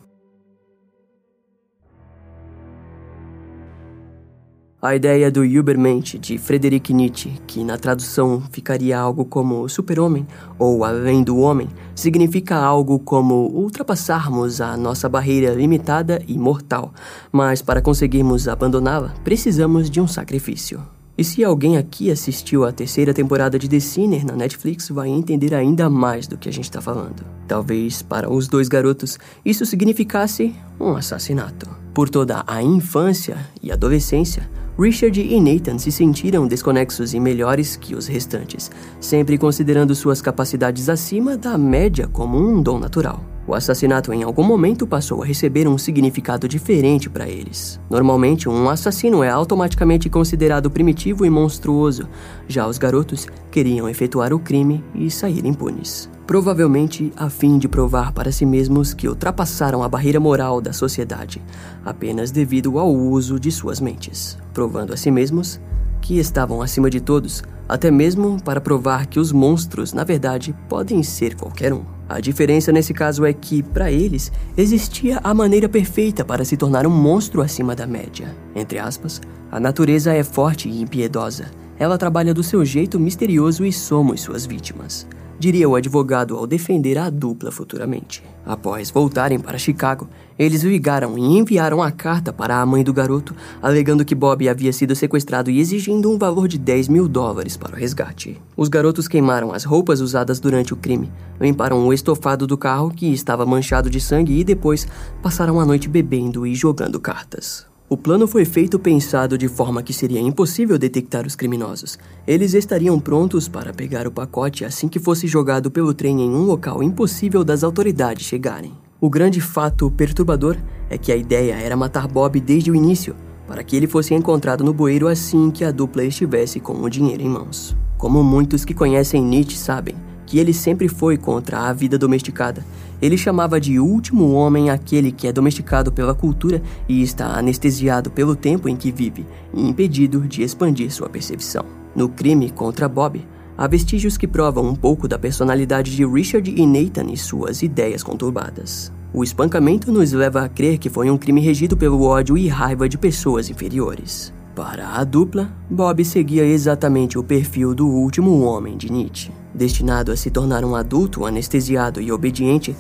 A 4.82 4.96
ideia 4.96 5.30
do 5.30 5.44
Übermensch 5.44 6.18
de 6.18 6.38
Friedrich 6.38 6.94
Nietzsche, 6.94 7.34
que 7.46 7.66
na 7.66 7.78
tradução 7.78 8.42
ficaria 8.50 8.98
algo 8.98 9.26
como 9.26 9.68
super-homem 9.68 10.26
ou 10.58 10.86
além 10.86 11.22
do 11.22 11.38
homem, 11.40 11.68
significa 11.94 12.56
algo 12.56 12.98
como 12.98 13.52
ultrapassarmos 13.54 14.62
a 14.62 14.78
nossa 14.78 15.10
barreira 15.10 15.54
limitada 15.54 16.24
e 16.26 16.38
mortal, 16.38 16.94
mas 17.30 17.62
para 17.62 17.82
conseguirmos 17.82 18.48
abandoná-la, 18.48 19.14
precisamos 19.22 19.90
de 19.90 20.00
um 20.00 20.08
sacrifício. 20.08 20.82
E 21.20 21.24
se 21.26 21.44
alguém 21.44 21.76
aqui 21.76 22.10
assistiu 22.10 22.64
à 22.64 22.72
terceira 22.72 23.14
temporada 23.14 23.60
de 23.60 23.68
The 23.68 23.82
Sinner 23.82 24.26
na 24.26 24.38
Netflix, 24.38 24.88
vai 24.88 25.10
entender 25.10 25.54
ainda 25.54 25.90
mais 25.90 26.28
do 26.28 26.38
que 26.38 26.48
a 26.48 26.52
gente 26.54 26.64
está 26.64 26.80
falando. 26.80 27.26
Talvez 27.46 28.02
para 28.02 28.32
os 28.32 28.48
dois 28.48 28.70
garotos 28.70 29.20
isso 29.44 29.66
significasse 29.66 30.56
um 30.80 30.96
assassinato. 30.96 31.70
Por 31.94 32.10
toda 32.10 32.42
a 32.48 32.64
infância 32.64 33.36
e 33.62 33.70
adolescência, 33.70 34.50
Richard 34.80 35.20
e 35.20 35.42
Nathan 35.42 35.78
se 35.78 35.92
sentiram 35.92 36.48
desconexos 36.48 37.14
e 37.14 37.20
melhores 37.20 37.76
que 37.76 37.96
os 37.96 38.08
restantes, 38.08 38.72
sempre 39.02 39.38
considerando 39.38 39.94
suas 39.94 40.22
capacidades 40.22 40.88
acima 40.88 41.36
da 41.36 41.58
média 41.58 42.08
como 42.08 42.38
um 42.38 42.64
dom 42.64 42.80
natural. 42.80 43.29
O 43.48 43.56
assassinato 43.56 44.14
em 44.14 44.24
algum 44.24 44.44
momento 44.44 44.86
passou 44.86 45.24
a 45.24 45.26
receber 45.26 45.68
um 45.68 45.78
significado 45.78 46.48
diferente 46.48 47.10
para 47.10 47.28
eles. 47.28 47.80
Normalmente, 47.90 48.48
um 48.48 48.70
assassino 48.70 49.24
é 49.24 49.30
automaticamente 49.30 50.10
considerado 50.10 50.70
primitivo 50.70 51.26
e 51.26 51.30
monstruoso, 51.30 52.08
já 52.48 52.68
os 52.68 52.78
garotos 52.78 53.28
queriam 53.52 53.90
efetuar 53.90 54.34
o 54.34 54.40
crime 54.40 54.84
e 54.94 55.10
sair 55.10 55.46
impunes 55.46 56.10
provavelmente 56.30 57.12
a 57.18 57.28
fim 57.28 57.58
de 57.58 57.68
provar 57.68 58.12
para 58.12 58.32
si 58.32 58.46
mesmos 58.46 58.94
que 58.94 59.08
ultrapassaram 59.08 59.82
a 59.82 59.90
barreira 59.90 60.20
moral 60.20 60.62
da 60.62 60.72
sociedade, 60.72 61.42
apenas 61.84 62.30
devido 62.30 62.78
ao 62.78 62.94
uso 62.94 63.40
de 63.40 63.52
suas 63.52 63.82
mentes, 63.82 64.38
provando 64.54 64.94
a 64.94 64.96
si 64.96 65.10
mesmos 65.10 65.60
que 66.00 66.20
estavam 66.20 66.62
acima 66.62 66.88
de 66.88 67.02
todos, 67.02 67.42
até 67.68 67.90
mesmo 67.90 68.38
para 68.44 68.62
provar 68.62 69.08
que 69.08 69.20
os 69.20 69.32
monstros, 69.32 69.92
na 69.92 70.04
verdade, 70.04 70.56
podem 70.70 71.02
ser 71.02 71.36
qualquer 71.36 71.74
um. 71.74 71.99
A 72.10 72.20
diferença 72.20 72.72
nesse 72.72 72.92
caso 72.92 73.24
é 73.24 73.32
que, 73.32 73.62
para 73.62 73.92
eles, 73.92 74.32
existia 74.58 75.20
a 75.24 75.32
maneira 75.32 75.70
perfeita 75.70 76.26
para 76.26 76.44
se 76.44 76.58
tornar 76.58 76.88
um 76.88 76.90
monstro 76.90 77.40
acima 77.40 77.76
da 77.76 77.86
média. 77.86 78.36
Entre 78.56 78.80
aspas, 78.80 79.22
a 79.52 79.60
natureza 79.60 80.12
é 80.12 80.24
forte 80.24 80.68
e 80.68 80.82
impiedosa. 80.82 81.52
Ela 81.78 82.00
trabalha 82.00 82.34
do 82.34 82.42
seu 82.42 82.66
jeito 82.66 83.00
misterioso 83.00 83.64
e 83.64 83.72
somos 83.72 84.22
suas 84.22 84.48
vítimas 84.48 85.08
diria 85.40 85.70
o 85.70 85.76
advogado 85.76 86.36
ao 86.36 86.46
defender 86.46 86.98
a 86.98 87.10
dupla 87.10 87.52
futuramente. 87.52 88.22
Após 88.46 88.92
voltarem 88.92 89.40
para 89.40 89.58
Chicago, 89.58 90.10
eles 90.38 90.64
ligaram 90.64 91.18
e 91.18 91.22
enviaram 91.22 91.82
a 91.82 91.92
carta 91.92 92.34
para 92.34 92.60
a 92.60 92.66
mãe 92.66 92.84
do 92.84 92.94
garoto, 92.94 93.36
alegando 93.62 94.04
que 94.04 94.16
Bob 94.16 94.50
havia 94.50 94.74
sido 94.74 94.96
sequestrado 94.96 95.50
e 95.50 95.60
exigindo 95.60 96.12
um 96.12 96.18
valor 96.18 96.48
de 96.48 96.58
10 96.58 96.88
mil 96.90 97.08
dólares 97.08 97.56
para 97.56 97.74
o 97.74 97.80
resgate. 97.80 98.42
Os 98.58 98.68
garotos 98.68 99.08
queimaram 99.08 99.54
as 99.54 99.64
roupas 99.64 100.02
usadas 100.02 100.40
durante 100.40 100.74
o 100.74 100.78
crime, 100.78 101.12
limparam 101.40 101.88
o 101.88 101.94
estofado 101.94 102.46
do 102.46 102.58
carro 102.58 102.90
que 102.90 103.14
estava 103.14 103.46
manchado 103.46 103.90
de 103.90 104.02
sangue 104.02 104.40
e 104.40 104.44
depois 104.44 104.88
passaram 105.22 105.60
a 105.60 105.66
noite 105.66 105.88
bebendo 105.88 106.46
e 106.46 106.56
jogando 106.56 107.00
cartas. 107.00 107.69
O 107.92 107.98
plano 107.98 108.28
foi 108.28 108.46
feito 108.46 108.78
pensado 108.78 109.36
de 109.36 109.48
forma 109.48 109.82
que 109.82 109.92
seria 109.92 110.22
impossível 110.22 110.78
detectar 110.78 111.26
os 111.26 111.36
criminosos. 111.36 111.98
Eles 112.28 112.54
estariam 112.54 113.00
prontos 113.00 113.48
para 113.48 113.74
pegar 113.74 114.06
o 114.06 114.12
pacote 114.12 114.64
assim 114.64 114.88
que 114.88 115.00
fosse 115.00 115.26
jogado 115.26 115.72
pelo 115.72 115.92
trem 115.92 116.22
em 116.22 116.30
um 116.30 116.44
local 116.44 116.84
impossível 116.84 117.44
das 117.44 117.64
autoridades 117.64 118.28
chegarem. 118.28 118.74
O 119.02 119.10
grande 119.10 119.42
fato 119.42 119.90
perturbador 119.90 120.56
é 120.88 121.00
que 121.00 121.12
a 121.12 121.16
ideia 121.16 121.56
era 121.56 121.76
matar 121.76 122.08
Bob 122.08 122.40
desde 122.40 122.70
o 122.70 122.76
início, 122.76 123.16
para 123.48 123.64
que 123.64 123.76
ele 123.76 123.88
fosse 123.88 124.14
encontrado 124.14 124.64
no 124.64 124.72
bueiro 124.72 125.08
assim 125.08 125.50
que 125.50 125.64
a 125.64 125.72
dupla 125.72 126.04
estivesse 126.04 126.60
com 126.60 126.74
o 126.74 126.90
dinheiro 126.92 127.24
em 127.24 127.30
mãos. 127.30 127.76
Como 127.98 128.24
muitos 128.24 128.64
que 128.64 128.76
conhecem 128.76 129.26
Nietzsche 129.26 129.58
sabem, 129.58 129.96
que 130.30 130.38
ele 130.38 130.54
sempre 130.54 130.88
foi 130.88 131.18
contra 131.18 131.62
a 131.62 131.74
vida 131.74 131.98
domesticada. 131.98 132.64
Ele 133.02 133.18
chamava 133.18 133.60
de 133.60 133.80
último 133.80 134.32
homem 134.34 134.70
aquele 134.70 135.12
que 135.12 135.28
é 135.28 135.34
domesticado 135.34 135.92
pela 135.92 136.14
cultura 136.14 136.62
e 136.88 137.02
está 137.02 137.26
anestesiado 137.36 138.12
pelo 138.12 138.36
tempo 138.36 138.70
em 138.70 138.76
que 138.76 138.92
vive 138.92 139.26
e 139.52 139.68
impedido 139.68 140.22
de 140.22 140.44
expandir 140.44 140.94
sua 140.94 141.10
percepção. 141.10 141.66
No 141.96 142.08
crime 142.08 142.52
contra 142.52 142.88
Bob, 142.88 143.26
há 143.58 143.66
vestígios 143.66 144.18
que 144.18 144.28
provam 144.28 144.68
um 144.68 144.76
pouco 144.76 145.08
da 145.08 145.18
personalidade 145.18 145.96
de 145.96 146.06
Richard 146.06 146.54
e 146.56 146.66
Nathan 146.68 147.12
e 147.12 147.18
suas 147.18 147.64
ideias 147.64 148.04
conturbadas. 148.04 148.94
O 149.12 149.24
espancamento 149.24 149.92
nos 149.92 150.12
leva 150.12 150.44
a 150.44 150.50
crer 150.50 150.78
que 150.78 150.92
foi 150.92 151.10
um 151.10 151.18
crime 151.18 151.42
regido 151.42 151.76
pelo 151.76 152.04
ódio 152.04 152.38
e 152.38 152.48
raiva 152.48 152.88
de 152.88 153.00
pessoas 153.00 153.50
inferiores. 153.50 154.32
Para 154.56 154.90
a 154.90 155.04
dupla, 155.04 155.52
Bob 155.68 156.06
seguia 156.06 156.46
exatamente 156.46 157.18
o 157.18 157.24
perfil 157.24 157.74
do 157.74 157.88
último 157.88 158.42
homem 158.42 158.78
de 158.78 158.92
Nietzsche. 158.92 159.39
Destinado 159.54 160.12
a 160.12 160.16
se 160.16 160.30
tornar 160.30 160.64
um 160.64 160.76
adulto 160.76 161.26
anestesiado 161.26 162.00
e 162.02 162.12
obediente, 162.12 162.76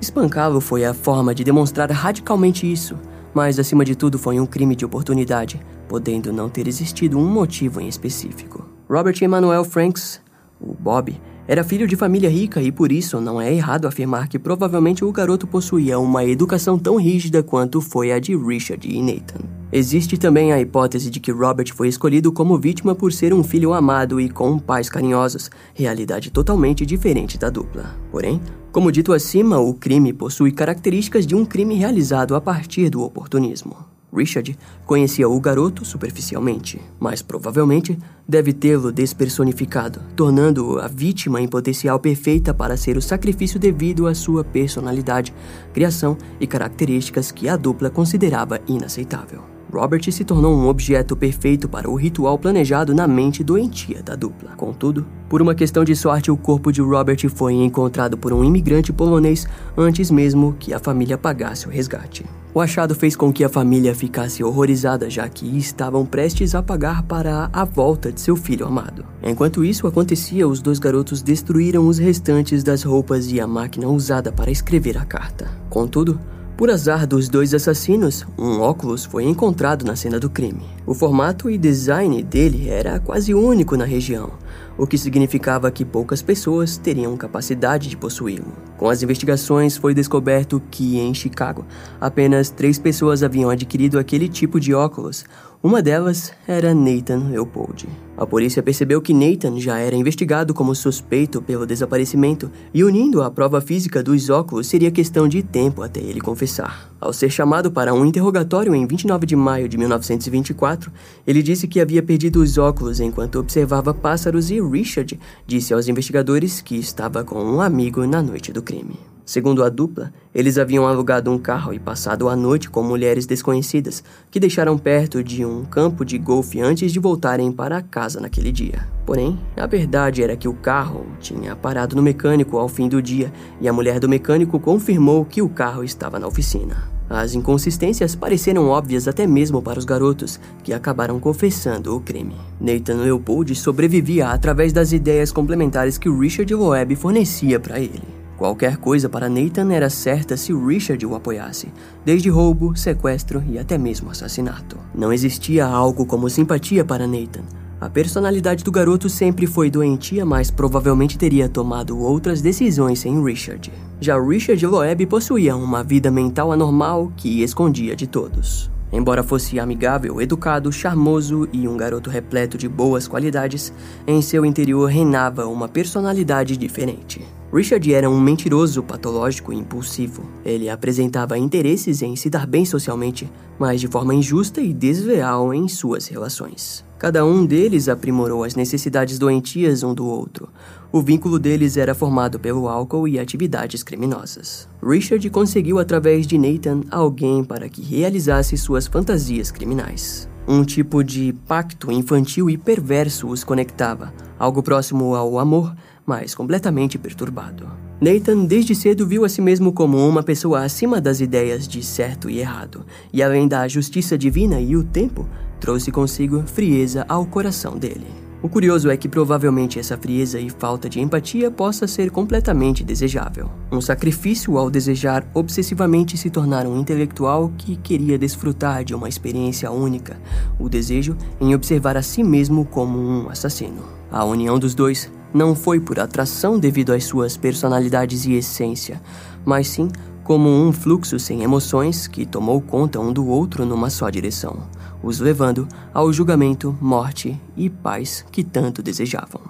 espancá-lo 0.00 0.60
foi 0.60 0.84
a 0.84 0.94
forma 0.94 1.34
de 1.34 1.44
demonstrar 1.44 1.90
radicalmente 1.90 2.70
isso, 2.70 2.96
mas 3.34 3.58
acima 3.58 3.84
de 3.84 3.94
tudo 3.94 4.18
foi 4.18 4.38
um 4.38 4.46
crime 4.46 4.76
de 4.76 4.84
oportunidade, 4.84 5.60
podendo 5.88 6.32
não 6.32 6.48
ter 6.48 6.68
existido 6.68 7.18
um 7.18 7.26
motivo 7.26 7.80
em 7.80 7.88
específico. 7.88 8.68
Robert 8.88 9.16
Emanuel 9.20 9.64
Franks, 9.64 10.20
o 10.60 10.72
Bob, 10.72 11.20
era 11.46 11.64
filho 11.64 11.86
de 11.86 11.96
família 11.96 12.30
rica 12.30 12.62
e 12.62 12.72
por 12.72 12.90
isso 12.90 13.20
não 13.20 13.40
é 13.40 13.52
errado 13.52 13.86
afirmar 13.86 14.28
que 14.28 14.38
provavelmente 14.38 15.04
o 15.04 15.12
garoto 15.12 15.46
possuía 15.46 15.98
uma 15.98 16.24
educação 16.24 16.78
tão 16.78 16.96
rígida 16.96 17.42
quanto 17.42 17.80
foi 17.80 18.12
a 18.12 18.18
de 18.18 18.34
Richard 18.36 18.88
e 18.88 19.02
Nathan. 19.02 19.53
Existe 19.76 20.16
também 20.16 20.52
a 20.52 20.60
hipótese 20.60 21.10
de 21.10 21.18
que 21.18 21.32
Robert 21.32 21.74
foi 21.74 21.88
escolhido 21.88 22.30
como 22.30 22.56
vítima 22.56 22.94
por 22.94 23.12
ser 23.12 23.34
um 23.34 23.42
filho 23.42 23.74
amado 23.74 24.20
e 24.20 24.28
com 24.28 24.56
pais 24.56 24.88
carinhosos, 24.88 25.50
realidade 25.74 26.30
totalmente 26.30 26.86
diferente 26.86 27.36
da 27.36 27.50
dupla. 27.50 27.92
Porém, 28.08 28.40
como 28.70 28.92
dito 28.92 29.12
acima, 29.12 29.58
o 29.58 29.74
crime 29.74 30.12
possui 30.12 30.52
características 30.52 31.26
de 31.26 31.34
um 31.34 31.44
crime 31.44 31.74
realizado 31.74 32.36
a 32.36 32.40
partir 32.40 32.88
do 32.88 33.02
oportunismo. 33.02 33.74
Richard 34.14 34.56
conhecia 34.86 35.28
o 35.28 35.40
garoto 35.40 35.84
superficialmente, 35.84 36.80
mas 37.00 37.20
provavelmente 37.20 37.98
deve 38.28 38.52
tê-lo 38.52 38.92
despersonificado, 38.92 40.00
tornando-o 40.14 40.78
a 40.78 40.86
vítima 40.86 41.40
em 41.40 41.48
potencial 41.48 41.98
perfeita 41.98 42.54
para 42.54 42.76
ser 42.76 42.96
o 42.96 43.02
sacrifício 43.02 43.58
devido 43.58 44.06
à 44.06 44.14
sua 44.14 44.44
personalidade, 44.44 45.34
criação 45.72 46.16
e 46.38 46.46
características 46.46 47.32
que 47.32 47.48
a 47.48 47.56
dupla 47.56 47.90
considerava 47.90 48.60
inaceitável. 48.68 49.53
Robert 49.74 50.10
se 50.12 50.24
tornou 50.24 50.56
um 50.56 50.68
objeto 50.68 51.16
perfeito 51.16 51.68
para 51.68 51.90
o 51.90 51.96
ritual 51.96 52.38
planejado 52.38 52.94
na 52.94 53.08
mente 53.08 53.42
doentia 53.42 54.02
da 54.04 54.14
dupla. 54.14 54.52
Contudo, 54.56 55.04
por 55.28 55.42
uma 55.42 55.52
questão 55.52 55.84
de 55.84 55.96
sorte, 55.96 56.30
o 56.30 56.36
corpo 56.36 56.70
de 56.70 56.80
Robert 56.80 57.28
foi 57.28 57.54
encontrado 57.54 58.16
por 58.16 58.32
um 58.32 58.44
imigrante 58.44 58.92
polonês 58.92 59.48
antes 59.76 60.12
mesmo 60.12 60.54
que 60.60 60.72
a 60.72 60.78
família 60.78 61.18
pagasse 61.18 61.66
o 61.66 61.70
resgate. 61.70 62.24
O 62.54 62.60
achado 62.60 62.94
fez 62.94 63.16
com 63.16 63.32
que 63.32 63.42
a 63.42 63.48
família 63.48 63.96
ficasse 63.96 64.44
horrorizada, 64.44 65.10
já 65.10 65.28
que 65.28 65.58
estavam 65.58 66.06
prestes 66.06 66.54
a 66.54 66.62
pagar 66.62 67.02
para 67.02 67.50
a 67.52 67.64
volta 67.64 68.12
de 68.12 68.20
seu 68.20 68.36
filho 68.36 68.64
amado. 68.64 69.04
Enquanto 69.20 69.64
isso 69.64 69.88
acontecia, 69.88 70.46
os 70.46 70.62
dois 70.62 70.78
garotos 70.78 71.20
destruíram 71.20 71.88
os 71.88 71.98
restantes 71.98 72.62
das 72.62 72.84
roupas 72.84 73.32
e 73.32 73.40
a 73.40 73.46
máquina 73.46 73.88
usada 73.88 74.30
para 74.30 74.52
escrever 74.52 74.96
a 74.96 75.04
carta. 75.04 75.50
Contudo, 75.68 76.20
por 76.56 76.70
azar 76.70 77.06
dos 77.06 77.28
dois 77.28 77.52
assassinos, 77.52 78.24
um 78.38 78.60
óculos 78.60 79.04
foi 79.04 79.24
encontrado 79.24 79.84
na 79.84 79.96
cena 79.96 80.20
do 80.20 80.30
crime. 80.30 80.62
O 80.86 80.94
formato 80.94 81.50
e 81.50 81.58
design 81.58 82.22
dele 82.22 82.68
era 82.68 83.00
quase 83.00 83.34
único 83.34 83.76
na 83.76 83.84
região, 83.84 84.30
o 84.78 84.86
que 84.86 84.96
significava 84.96 85.70
que 85.70 85.84
poucas 85.84 86.22
pessoas 86.22 86.76
teriam 86.76 87.16
capacidade 87.16 87.88
de 87.88 87.96
possuí-lo. 87.96 88.52
Com 88.76 88.88
as 88.88 89.02
investigações, 89.02 89.76
foi 89.76 89.94
descoberto 89.94 90.62
que, 90.70 90.98
em 90.98 91.12
Chicago, 91.12 91.64
apenas 92.00 92.50
três 92.50 92.78
pessoas 92.78 93.22
haviam 93.22 93.50
adquirido 93.50 93.98
aquele 93.98 94.28
tipo 94.28 94.60
de 94.60 94.72
óculos, 94.72 95.24
uma 95.64 95.80
delas 95.80 96.30
era 96.46 96.74
Nathan 96.74 97.30
Leopold. 97.30 97.88
A 98.18 98.26
polícia 98.26 98.62
percebeu 98.62 99.00
que 99.00 99.14
Nathan 99.14 99.58
já 99.58 99.78
era 99.78 99.96
investigado 99.96 100.52
como 100.52 100.74
suspeito 100.74 101.40
pelo 101.40 101.64
desaparecimento 101.64 102.50
e, 102.74 102.84
unindo 102.84 103.22
a 103.22 103.30
prova 103.30 103.62
física 103.62 104.02
dos 104.02 104.28
óculos, 104.28 104.66
seria 104.66 104.90
questão 104.90 105.26
de 105.26 105.42
tempo 105.42 105.80
até 105.80 106.00
ele 106.00 106.20
confessar. 106.20 106.92
Ao 107.00 107.14
ser 107.14 107.30
chamado 107.30 107.72
para 107.72 107.94
um 107.94 108.04
interrogatório 108.04 108.74
em 108.74 108.86
29 108.86 109.24
de 109.24 109.34
maio 109.34 109.66
de 109.66 109.78
1924, 109.78 110.92
ele 111.26 111.42
disse 111.42 111.66
que 111.66 111.80
havia 111.80 112.02
perdido 112.02 112.42
os 112.42 112.58
óculos 112.58 113.00
enquanto 113.00 113.38
observava 113.38 113.94
pássaros 113.94 114.50
e 114.50 114.60
Richard 114.60 115.18
disse 115.46 115.72
aos 115.72 115.88
investigadores 115.88 116.60
que 116.60 116.76
estava 116.76 117.24
com 117.24 117.42
um 117.42 117.62
amigo 117.62 118.06
na 118.06 118.20
noite 118.20 118.52
do 118.52 118.60
crime. 118.60 118.98
Segundo 119.24 119.64
a 119.64 119.70
dupla, 119.70 120.12
eles 120.34 120.58
haviam 120.58 120.86
alugado 120.86 121.30
um 121.30 121.38
carro 121.38 121.72
e 121.72 121.78
passado 121.78 122.28
a 122.28 122.36
noite 122.36 122.68
com 122.68 122.82
mulheres 122.82 123.24
desconhecidas 123.24 124.04
que 124.30 124.38
deixaram 124.38 124.76
perto 124.76 125.24
de 125.24 125.46
um 125.46 125.64
campo 125.64 126.04
de 126.04 126.18
golfe 126.18 126.60
antes 126.60 126.92
de 126.92 127.00
voltarem 127.00 127.50
para 127.50 127.80
casa 127.80 128.20
naquele 128.20 128.52
dia. 128.52 128.86
Porém, 129.06 129.38
a 129.56 129.66
verdade 129.66 130.22
era 130.22 130.36
que 130.36 130.48
o 130.48 130.52
carro 130.52 131.06
tinha 131.20 131.56
parado 131.56 131.96
no 131.96 132.02
mecânico 132.02 132.58
ao 132.58 132.68
fim 132.68 132.86
do 132.86 133.00
dia 133.00 133.32
e 133.60 133.68
a 133.68 133.72
mulher 133.72 133.98
do 133.98 134.08
mecânico 134.08 134.60
confirmou 134.60 135.24
que 135.24 135.40
o 135.40 135.48
carro 135.48 135.82
estava 135.82 136.18
na 136.18 136.26
oficina. 136.26 136.92
As 137.08 137.34
inconsistências 137.34 138.14
pareceram 138.14 138.68
óbvias 138.68 139.06
até 139.06 139.26
mesmo 139.26 139.62
para 139.62 139.78
os 139.78 139.84
garotos, 139.84 140.40
que 140.62 140.72
acabaram 140.72 141.20
confessando 141.20 141.94
o 141.94 142.00
crime. 142.00 142.34
Nathan 142.60 142.96
Leopold 142.96 143.54
sobrevivia 143.54 144.28
através 144.28 144.72
das 144.72 144.92
ideias 144.92 145.30
complementares 145.30 145.98
que 145.98 146.10
Richard 146.10 146.52
Loeb 146.54 146.96
fornecia 146.96 147.60
para 147.60 147.78
ele. 147.78 148.23
Qualquer 148.36 148.78
coisa 148.78 149.08
para 149.08 149.28
Nathan 149.28 149.72
era 149.72 149.88
certa 149.88 150.36
se 150.36 150.52
Richard 150.52 151.04
o 151.06 151.14
apoiasse, 151.14 151.72
desde 152.04 152.28
roubo, 152.28 152.76
sequestro 152.76 153.42
e 153.48 153.58
até 153.58 153.78
mesmo 153.78 154.10
assassinato. 154.10 154.76
Não 154.94 155.12
existia 155.12 155.64
algo 155.64 156.04
como 156.04 156.28
simpatia 156.28 156.84
para 156.84 157.06
Nathan. 157.06 157.44
A 157.80 157.88
personalidade 157.88 158.64
do 158.64 158.72
garoto 158.72 159.08
sempre 159.08 159.46
foi 159.46 159.70
doentia, 159.70 160.24
mas 160.24 160.50
provavelmente 160.50 161.18
teria 161.18 161.48
tomado 161.48 161.98
outras 161.98 162.40
decisões 162.40 163.00
sem 163.00 163.22
Richard. 163.22 163.70
Já 164.00 164.18
Richard 164.18 164.64
Loeb 164.66 165.06
possuía 165.06 165.54
uma 165.54 165.84
vida 165.84 166.10
mental 166.10 166.50
anormal 166.50 167.12
que 167.16 167.42
escondia 167.42 167.94
de 167.94 168.06
todos. 168.06 168.70
Embora 168.92 169.22
fosse 169.22 169.58
amigável, 169.58 170.20
educado, 170.20 170.72
charmoso 170.72 171.48
e 171.52 171.68
um 171.68 171.76
garoto 171.76 172.08
repleto 172.08 172.56
de 172.56 172.68
boas 172.68 173.08
qualidades, 173.08 173.72
em 174.06 174.22
seu 174.22 174.44
interior 174.44 174.88
reinava 174.88 175.46
uma 175.46 175.68
personalidade 175.68 176.56
diferente. 176.56 177.22
Richard 177.54 177.94
era 177.94 178.10
um 178.10 178.20
mentiroso 178.20 178.82
patológico 178.82 179.52
e 179.52 179.56
impulsivo. 179.56 180.24
Ele 180.44 180.68
apresentava 180.68 181.38
interesses 181.38 182.02
em 182.02 182.16
se 182.16 182.28
dar 182.28 182.48
bem 182.48 182.64
socialmente, 182.64 183.30
mas 183.56 183.80
de 183.80 183.86
forma 183.86 184.12
injusta 184.12 184.60
e 184.60 184.74
desleal 184.74 185.54
em 185.54 185.68
suas 185.68 186.08
relações. 186.08 186.84
Cada 186.98 187.24
um 187.24 187.46
deles 187.46 187.88
aprimorou 187.88 188.42
as 188.42 188.56
necessidades 188.56 189.20
doentias 189.20 189.84
um 189.84 189.94
do 189.94 190.04
outro. 190.04 190.48
O 190.90 191.00
vínculo 191.00 191.38
deles 191.38 191.76
era 191.76 191.94
formado 191.94 192.40
pelo 192.40 192.68
álcool 192.68 193.06
e 193.06 193.20
atividades 193.20 193.84
criminosas. 193.84 194.68
Richard 194.82 195.30
conseguiu 195.30 195.78
através 195.78 196.26
de 196.26 196.36
Nathan 196.36 196.80
alguém 196.90 197.44
para 197.44 197.68
que 197.68 197.82
realizasse 197.82 198.58
suas 198.58 198.88
fantasias 198.88 199.52
criminais. 199.52 200.28
Um 200.46 200.64
tipo 200.64 201.04
de 201.04 201.32
pacto 201.46 201.90
infantil 201.92 202.50
e 202.50 202.58
perverso 202.58 203.28
os 203.28 203.44
conectava, 203.44 204.12
algo 204.38 204.62
próximo 204.62 205.14
ao 205.14 205.38
amor, 205.38 205.74
mas 206.06 206.34
completamente 206.34 206.98
perturbado. 206.98 207.66
Nathan 208.00 208.44
desde 208.44 208.74
cedo 208.74 209.06
viu 209.06 209.24
a 209.24 209.28
si 209.28 209.40
mesmo 209.40 209.72
como 209.72 209.96
uma 210.06 210.22
pessoa 210.22 210.64
acima 210.64 211.00
das 211.00 211.20
ideias 211.20 211.66
de 211.66 211.82
certo 211.82 212.28
e 212.28 212.38
errado, 212.38 212.84
e 213.12 213.22
além 213.22 213.48
da 213.48 213.66
justiça 213.68 214.18
divina 214.18 214.60
e 214.60 214.76
o 214.76 214.84
tempo, 214.84 215.28
trouxe 215.60 215.90
consigo 215.90 216.42
frieza 216.46 217.06
ao 217.08 217.24
coração 217.24 217.78
dele. 217.78 218.24
O 218.44 218.48
curioso 218.50 218.90
é 218.90 218.96
que 218.98 219.08
provavelmente 219.08 219.78
essa 219.78 219.96
frieza 219.96 220.38
e 220.38 220.50
falta 220.50 220.86
de 220.86 221.00
empatia 221.00 221.50
possa 221.50 221.86
ser 221.86 222.10
completamente 222.10 222.84
desejável. 222.84 223.50
Um 223.72 223.80
sacrifício 223.80 224.58
ao 224.58 224.70
desejar 224.70 225.26
obsessivamente 225.32 226.18
se 226.18 226.28
tornar 226.28 226.66
um 226.66 226.78
intelectual 226.78 227.50
que 227.56 227.74
queria 227.76 228.18
desfrutar 228.18 228.84
de 228.84 228.94
uma 228.94 229.08
experiência 229.08 229.70
única, 229.70 230.20
o 230.58 230.68
desejo 230.68 231.16
em 231.40 231.54
observar 231.54 231.96
a 231.96 232.02
si 232.02 232.22
mesmo 232.22 232.66
como 232.66 232.98
um 232.98 233.30
assassino. 233.30 233.82
A 234.12 234.26
união 234.26 234.58
dos 234.58 234.74
dois 234.74 235.10
não 235.34 235.56
foi 235.56 235.80
por 235.80 235.98
atração 235.98 236.58
devido 236.58 236.92
às 236.92 237.04
suas 237.04 237.36
personalidades 237.36 238.24
e 238.24 238.34
essência, 238.34 239.02
mas 239.44 239.66
sim 239.66 239.90
como 240.22 240.48
um 240.48 240.72
fluxo 240.72 241.18
sem 241.18 241.42
emoções 241.42 242.06
que 242.06 242.24
tomou 242.24 242.60
conta 242.60 243.00
um 243.00 243.12
do 243.12 243.26
outro 243.26 243.66
numa 243.66 243.90
só 243.90 244.08
direção, 244.08 244.62
os 245.02 245.18
levando 245.18 245.68
ao 245.92 246.10
julgamento, 246.12 246.74
morte 246.80 247.38
e 247.56 247.68
paz 247.68 248.24
que 248.32 248.42
tanto 248.42 248.82
desejavam. 248.82 249.42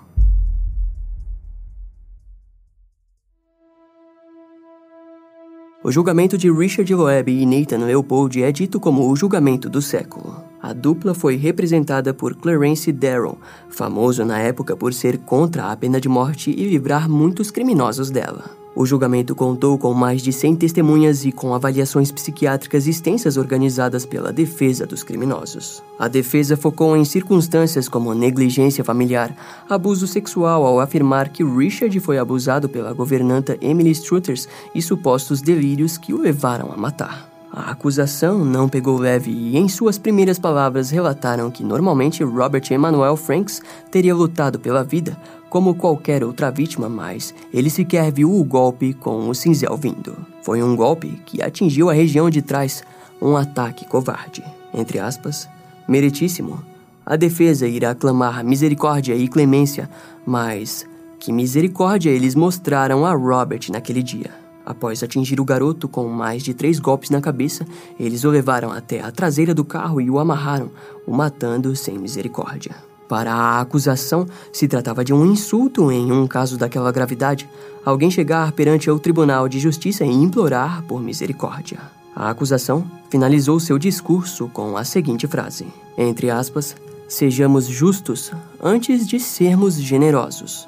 O 5.84 5.92
julgamento 5.92 6.38
de 6.38 6.50
Richard 6.50 6.92
Loeb 6.94 7.30
e 7.30 7.44
Nathan 7.44 7.84
Leopold 7.84 8.42
é 8.42 8.50
dito 8.50 8.80
como 8.80 9.06
o 9.06 9.14
julgamento 9.14 9.68
do 9.68 9.82
século. 9.82 10.53
A 10.64 10.72
dupla 10.72 11.12
foi 11.12 11.36
representada 11.36 12.14
por 12.14 12.34
Clarence 12.34 12.90
Darrow, 12.90 13.36
famoso 13.68 14.24
na 14.24 14.38
época 14.38 14.74
por 14.74 14.94
ser 14.94 15.18
contra 15.18 15.70
a 15.70 15.76
pena 15.76 16.00
de 16.00 16.08
morte 16.08 16.50
e 16.50 16.66
livrar 16.66 17.06
muitos 17.06 17.50
criminosos 17.50 18.10
dela. 18.10 18.44
O 18.74 18.86
julgamento 18.86 19.34
contou 19.34 19.76
com 19.76 19.92
mais 19.92 20.22
de 20.22 20.32
100 20.32 20.56
testemunhas 20.56 21.26
e 21.26 21.32
com 21.32 21.52
avaliações 21.52 22.10
psiquiátricas 22.10 22.86
extensas 22.86 23.36
organizadas 23.36 24.06
pela 24.06 24.32
defesa 24.32 24.86
dos 24.86 25.02
criminosos. 25.02 25.82
A 25.98 26.08
defesa 26.08 26.56
focou 26.56 26.96
em 26.96 27.04
circunstâncias 27.04 27.86
como 27.86 28.14
negligência 28.14 28.82
familiar, 28.82 29.36
abuso 29.68 30.06
sexual 30.06 30.64
ao 30.64 30.80
afirmar 30.80 31.28
que 31.28 31.44
Richard 31.44 32.00
foi 32.00 32.16
abusado 32.16 32.70
pela 32.70 32.94
governanta 32.94 33.58
Emily 33.60 33.90
Struthers 33.90 34.48
e 34.74 34.80
supostos 34.80 35.42
delírios 35.42 35.98
que 35.98 36.14
o 36.14 36.18
levaram 36.18 36.72
a 36.72 36.76
matar. 36.78 37.33
A 37.56 37.70
acusação 37.70 38.44
não 38.44 38.68
pegou 38.68 38.98
leve 38.98 39.30
e, 39.30 39.56
em 39.56 39.68
suas 39.68 39.96
primeiras 39.96 40.40
palavras, 40.40 40.90
relataram 40.90 41.52
que 41.52 41.62
normalmente 41.62 42.24
Robert 42.24 42.64
Emmanuel 42.68 43.16
Franks 43.16 43.62
teria 43.92 44.12
lutado 44.12 44.58
pela 44.58 44.82
vida, 44.82 45.16
como 45.48 45.76
qualquer 45.76 46.24
outra 46.24 46.50
vítima, 46.50 46.88
mas 46.88 47.32
ele 47.52 47.70
sequer 47.70 48.10
viu 48.10 48.34
o 48.34 48.42
golpe 48.42 48.92
com 48.92 49.28
o 49.28 49.34
cinzel 49.36 49.76
vindo. 49.76 50.16
Foi 50.42 50.64
um 50.64 50.74
golpe 50.74 51.22
que 51.24 51.40
atingiu 51.40 51.88
a 51.88 51.92
região 51.92 52.28
de 52.28 52.42
trás, 52.42 52.82
um 53.22 53.36
ataque 53.36 53.86
covarde. 53.86 54.42
Entre 54.74 54.98
aspas, 54.98 55.48
meritíssimo. 55.86 56.60
A 57.06 57.14
defesa 57.14 57.68
irá 57.68 57.94
clamar 57.94 58.44
misericórdia 58.44 59.14
e 59.14 59.28
clemência, 59.28 59.88
mas 60.26 60.84
que 61.20 61.32
misericórdia 61.32 62.10
eles 62.10 62.34
mostraram 62.34 63.06
a 63.06 63.14
Robert 63.14 63.70
naquele 63.70 64.02
dia. 64.02 64.43
Após 64.64 65.02
atingir 65.02 65.40
o 65.40 65.44
garoto 65.44 65.88
com 65.88 66.08
mais 66.08 66.42
de 66.42 66.54
três 66.54 66.78
golpes 66.78 67.10
na 67.10 67.20
cabeça, 67.20 67.66
eles 68.00 68.24
o 68.24 68.30
levaram 68.30 68.72
até 68.72 69.00
a 69.00 69.10
traseira 69.10 69.52
do 69.52 69.64
carro 69.64 70.00
e 70.00 70.10
o 70.10 70.18
amarraram, 70.18 70.70
o 71.06 71.12
matando 71.12 71.74
sem 71.76 71.98
misericórdia. 71.98 72.74
Para 73.08 73.34
a 73.34 73.60
acusação, 73.60 74.26
se 74.50 74.66
tratava 74.66 75.04
de 75.04 75.12
um 75.12 75.26
insulto 75.26 75.92
em 75.92 76.10
um 76.10 76.26
caso 76.26 76.56
daquela 76.56 76.90
gravidade, 76.90 77.48
alguém 77.84 78.10
chegar 78.10 78.52
perante 78.52 78.90
o 78.90 78.98
Tribunal 78.98 79.46
de 79.48 79.60
Justiça 79.60 80.04
e 80.04 80.10
implorar 80.10 80.82
por 80.84 81.02
misericórdia. 81.02 81.78
A 82.16 82.30
acusação 82.30 82.84
finalizou 83.10 83.60
seu 83.60 83.78
discurso 83.78 84.48
com 84.48 84.76
a 84.76 84.84
seguinte 84.84 85.26
frase: 85.26 85.66
entre 85.98 86.30
aspas, 86.30 86.74
sejamos 87.06 87.66
justos 87.66 88.32
antes 88.62 89.06
de 89.06 89.20
sermos 89.20 89.74
generosos. 89.74 90.66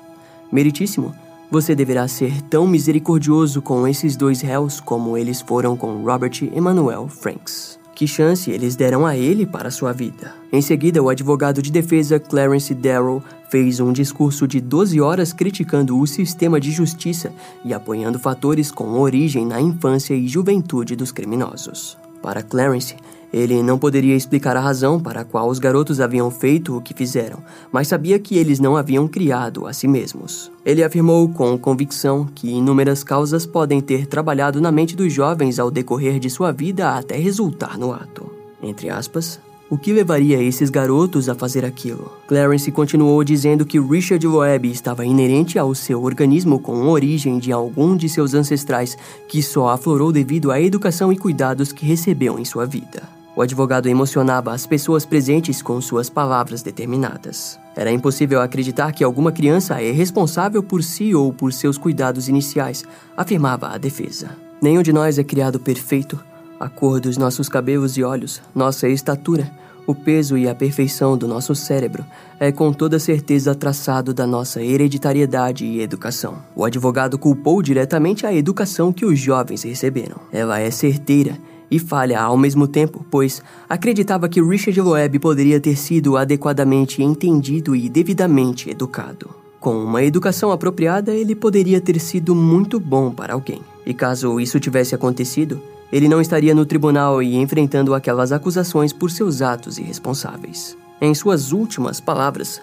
Meritíssimo, 0.53 1.15
você 1.51 1.75
deverá 1.75 2.07
ser 2.09 2.43
tão 2.43 2.67
misericordioso 2.67 3.63
com 3.63 3.87
esses 3.87 4.17
dois 4.17 4.41
réus 4.41 4.81
como 4.81 5.17
eles 5.17 5.41
foram 5.41 5.77
com 5.77 6.03
Robert 6.03 6.43
Emmanuel 6.55 7.09
Franks. 7.09 7.79
Que 7.95 8.07
chance 8.07 8.51
eles 8.51 8.77
deram 8.77 9.07
a 9.07 9.17
ele 9.17 9.47
para 9.47 9.71
sua 9.71 9.91
vida? 9.91 10.35
Em 10.53 10.61
seguida, 10.61 11.03
o 11.03 11.09
advogado 11.09 11.63
de 11.63 11.73
defesa 11.73 12.21
Clarence 12.21 12.75
Darrow 12.75 13.23
fez 13.49 13.81
um 13.81 13.91
discurso 13.91 14.47
de 14.47 14.61
12 14.61 15.01
horas 15.01 15.33
criticando 15.33 15.99
o 15.99 16.07
sistema 16.07 16.61
de 16.61 16.71
justiça 16.71 17.33
e 17.65 17.73
apoiando 17.73 18.19
fatores 18.19 18.71
com 18.71 19.01
origem 19.01 19.47
na 19.47 19.61
infância 19.63 20.13
e 20.15 20.29
juventude 20.29 20.95
dos 20.95 21.11
criminosos. 21.11 21.97
Para 22.21 22.43
Clarence, 22.43 22.97
ele 23.33 23.63
não 23.63 23.79
poderia 23.79 24.15
explicar 24.15 24.57
a 24.57 24.61
razão 24.61 25.01
para 25.01 25.21
a 25.21 25.25
qual 25.25 25.49
os 25.49 25.59
garotos 25.59 26.01
haviam 26.01 26.31
feito 26.31 26.77
o 26.77 26.81
que 26.81 26.95
fizeram, 26.95 27.39
mas 27.73 27.89
sabia 27.89 28.19
que 28.19 28.37
eles 28.37 28.59
não 28.61 28.77
haviam 28.77 29.07
criado 29.09 29.67
a 29.67 29.73
si 29.73 29.89
mesmos. 29.89 30.51
Ele 30.65 30.83
afirmou 30.83 31.29
com 31.29 31.59
convicção 31.59 32.27
que 32.35 32.51
inúmeras 32.51 33.03
causas 33.05 33.45
podem 33.45 33.81
ter 33.81 34.07
trabalhado 34.07 34.61
na 34.61 34.73
mente 34.73 34.97
dos 34.97 35.13
jovens 35.13 35.59
ao 35.59 35.71
decorrer 35.71 36.19
de 36.19 36.31
sua 36.31 36.53
vida 36.53 36.97
até 36.97 37.17
resultar 37.17 37.79
no 37.79 37.93
ato. 37.93 38.31
Entre 38.63 38.89
aspas, 38.89 39.39
o 39.69 39.77
que 39.77 39.93
levaria 39.93 40.41
esses 40.41 40.71
garotos 40.71 41.29
a 41.29 41.35
fazer 41.35 41.65
aquilo? 41.65 42.13
Clarence 42.29 42.71
continuou 42.71 43.25
dizendo 43.25 43.67
que 43.67 43.81
Richard 43.81 44.25
Loeb 44.25 44.71
estava 44.71 45.05
inerente 45.05 45.59
ao 45.59 45.75
seu 45.75 46.05
organismo 46.05 46.61
com 46.61 46.87
origem 46.87 47.41
de 47.41 47.51
algum 47.51 47.97
de 47.97 48.09
seus 48.09 48.33
ancestrais 48.33 48.97
que 49.29 49.43
só 49.43 49.71
aflorou 49.71 50.13
devido 50.13 50.53
à 50.53 50.61
educação 50.61 51.13
e 51.13 51.17
cuidados 51.17 51.73
que 51.73 51.85
recebeu 51.85 52.39
em 52.39 52.45
sua 52.45 52.65
vida. 52.65 53.16
O 53.37 53.43
advogado 53.43 53.87
emocionava 53.87 54.51
as 54.51 54.67
pessoas 54.67 55.05
presentes 55.05 55.61
com 55.61 55.79
suas 55.79 56.09
palavras 56.09 56.63
determinadas. 56.63 57.61
Era 57.77 57.93
impossível 57.93 58.41
acreditar 58.41 58.93
que 58.93 59.05
alguma 59.05 59.31
criança 59.31 59.79
é 59.83 59.91
responsável 59.91 60.63
por 60.63 60.83
si 60.83 61.15
ou 61.15 61.31
por 61.35 61.53
seus 61.53 61.77
cuidados 61.77 62.31
iniciais, 62.31 62.83
afirmava 63.15 63.69
a 63.69 63.77
defesa. 63.77 64.31
Nenhum 64.63 64.81
de 64.81 64.91
nós 64.91 65.19
é 65.19 65.23
criado 65.23 65.61
perfeito. 65.61 66.19
A 66.59 66.71
cor 66.71 66.99
dos 66.99 67.19
nossos 67.19 67.47
cabelos 67.47 67.99
e 67.99 68.03
olhos, 68.03 68.41
nossa 68.55 68.89
estatura, 68.89 69.53
o 69.87 69.95
peso 69.95 70.39
e 70.39 70.49
a 70.49 70.55
perfeição 70.55 71.19
do 71.19 71.29
nosso 71.29 71.55
cérebro 71.55 72.07
é 72.41 72.51
com 72.51 72.73
toda 72.73 72.99
certeza 72.99 73.55
traçado 73.55 74.15
da 74.15 74.27
nossa 74.27 74.63
hereditariedade 74.63 75.67
e 75.67 75.83
educação. 75.83 76.39
O 76.57 76.65
advogado 76.65 77.19
culpou 77.19 77.61
diretamente 77.61 78.27
a 78.27 78.33
educação 78.33 78.95
que 78.95 79.05
os 79.05 79.19
jovens 79.19 79.63
receberam. 79.63 80.17
Ela 80.33 80.59
é 80.59 80.71
certeira 80.71 81.39
e 81.71 81.79
falha 81.79 82.21
ao 82.21 82.37
mesmo 82.37 82.67
tempo, 82.67 83.05
pois 83.11 83.43
acreditava 83.69 84.29
que 84.29 84.43
Richard 84.43 84.81
Loeb 84.81 85.19
poderia 85.19 85.61
ter 85.61 85.77
sido 85.77 86.17
adequadamente 86.17 87.03
entendido 87.03 87.75
e 87.75 87.89
devidamente 87.89 88.71
educado. 88.71 89.31
Com 89.59 89.77
uma 89.83 90.03
educação 90.05 90.53
apropriada, 90.53 91.13
ele 91.13 91.35
poderia 91.35 91.81
ter 91.81 91.99
sido 91.99 92.35
muito 92.35 92.79
bom 92.79 93.11
para 93.11 93.35
alguém. 93.35 93.61
E 93.85 93.93
caso 93.93 94.39
isso 94.39 94.61
tivesse 94.61 94.95
acontecido, 94.95 95.61
ele 95.93 96.09
não 96.09 96.21
estaria 96.21 96.55
no 96.55 96.67
tribunal 96.67 97.23
e 97.23 97.37
enfrentando 97.37 97.95
aquelas 97.95 98.33
acusações 98.33 98.93
por 98.93 99.11
seus 99.11 99.43
atos 99.43 99.79
irresponsáveis. 99.79 100.77
Em 101.01 101.15
suas 101.15 101.53
últimas 101.53 102.01
palavras, 102.01 102.61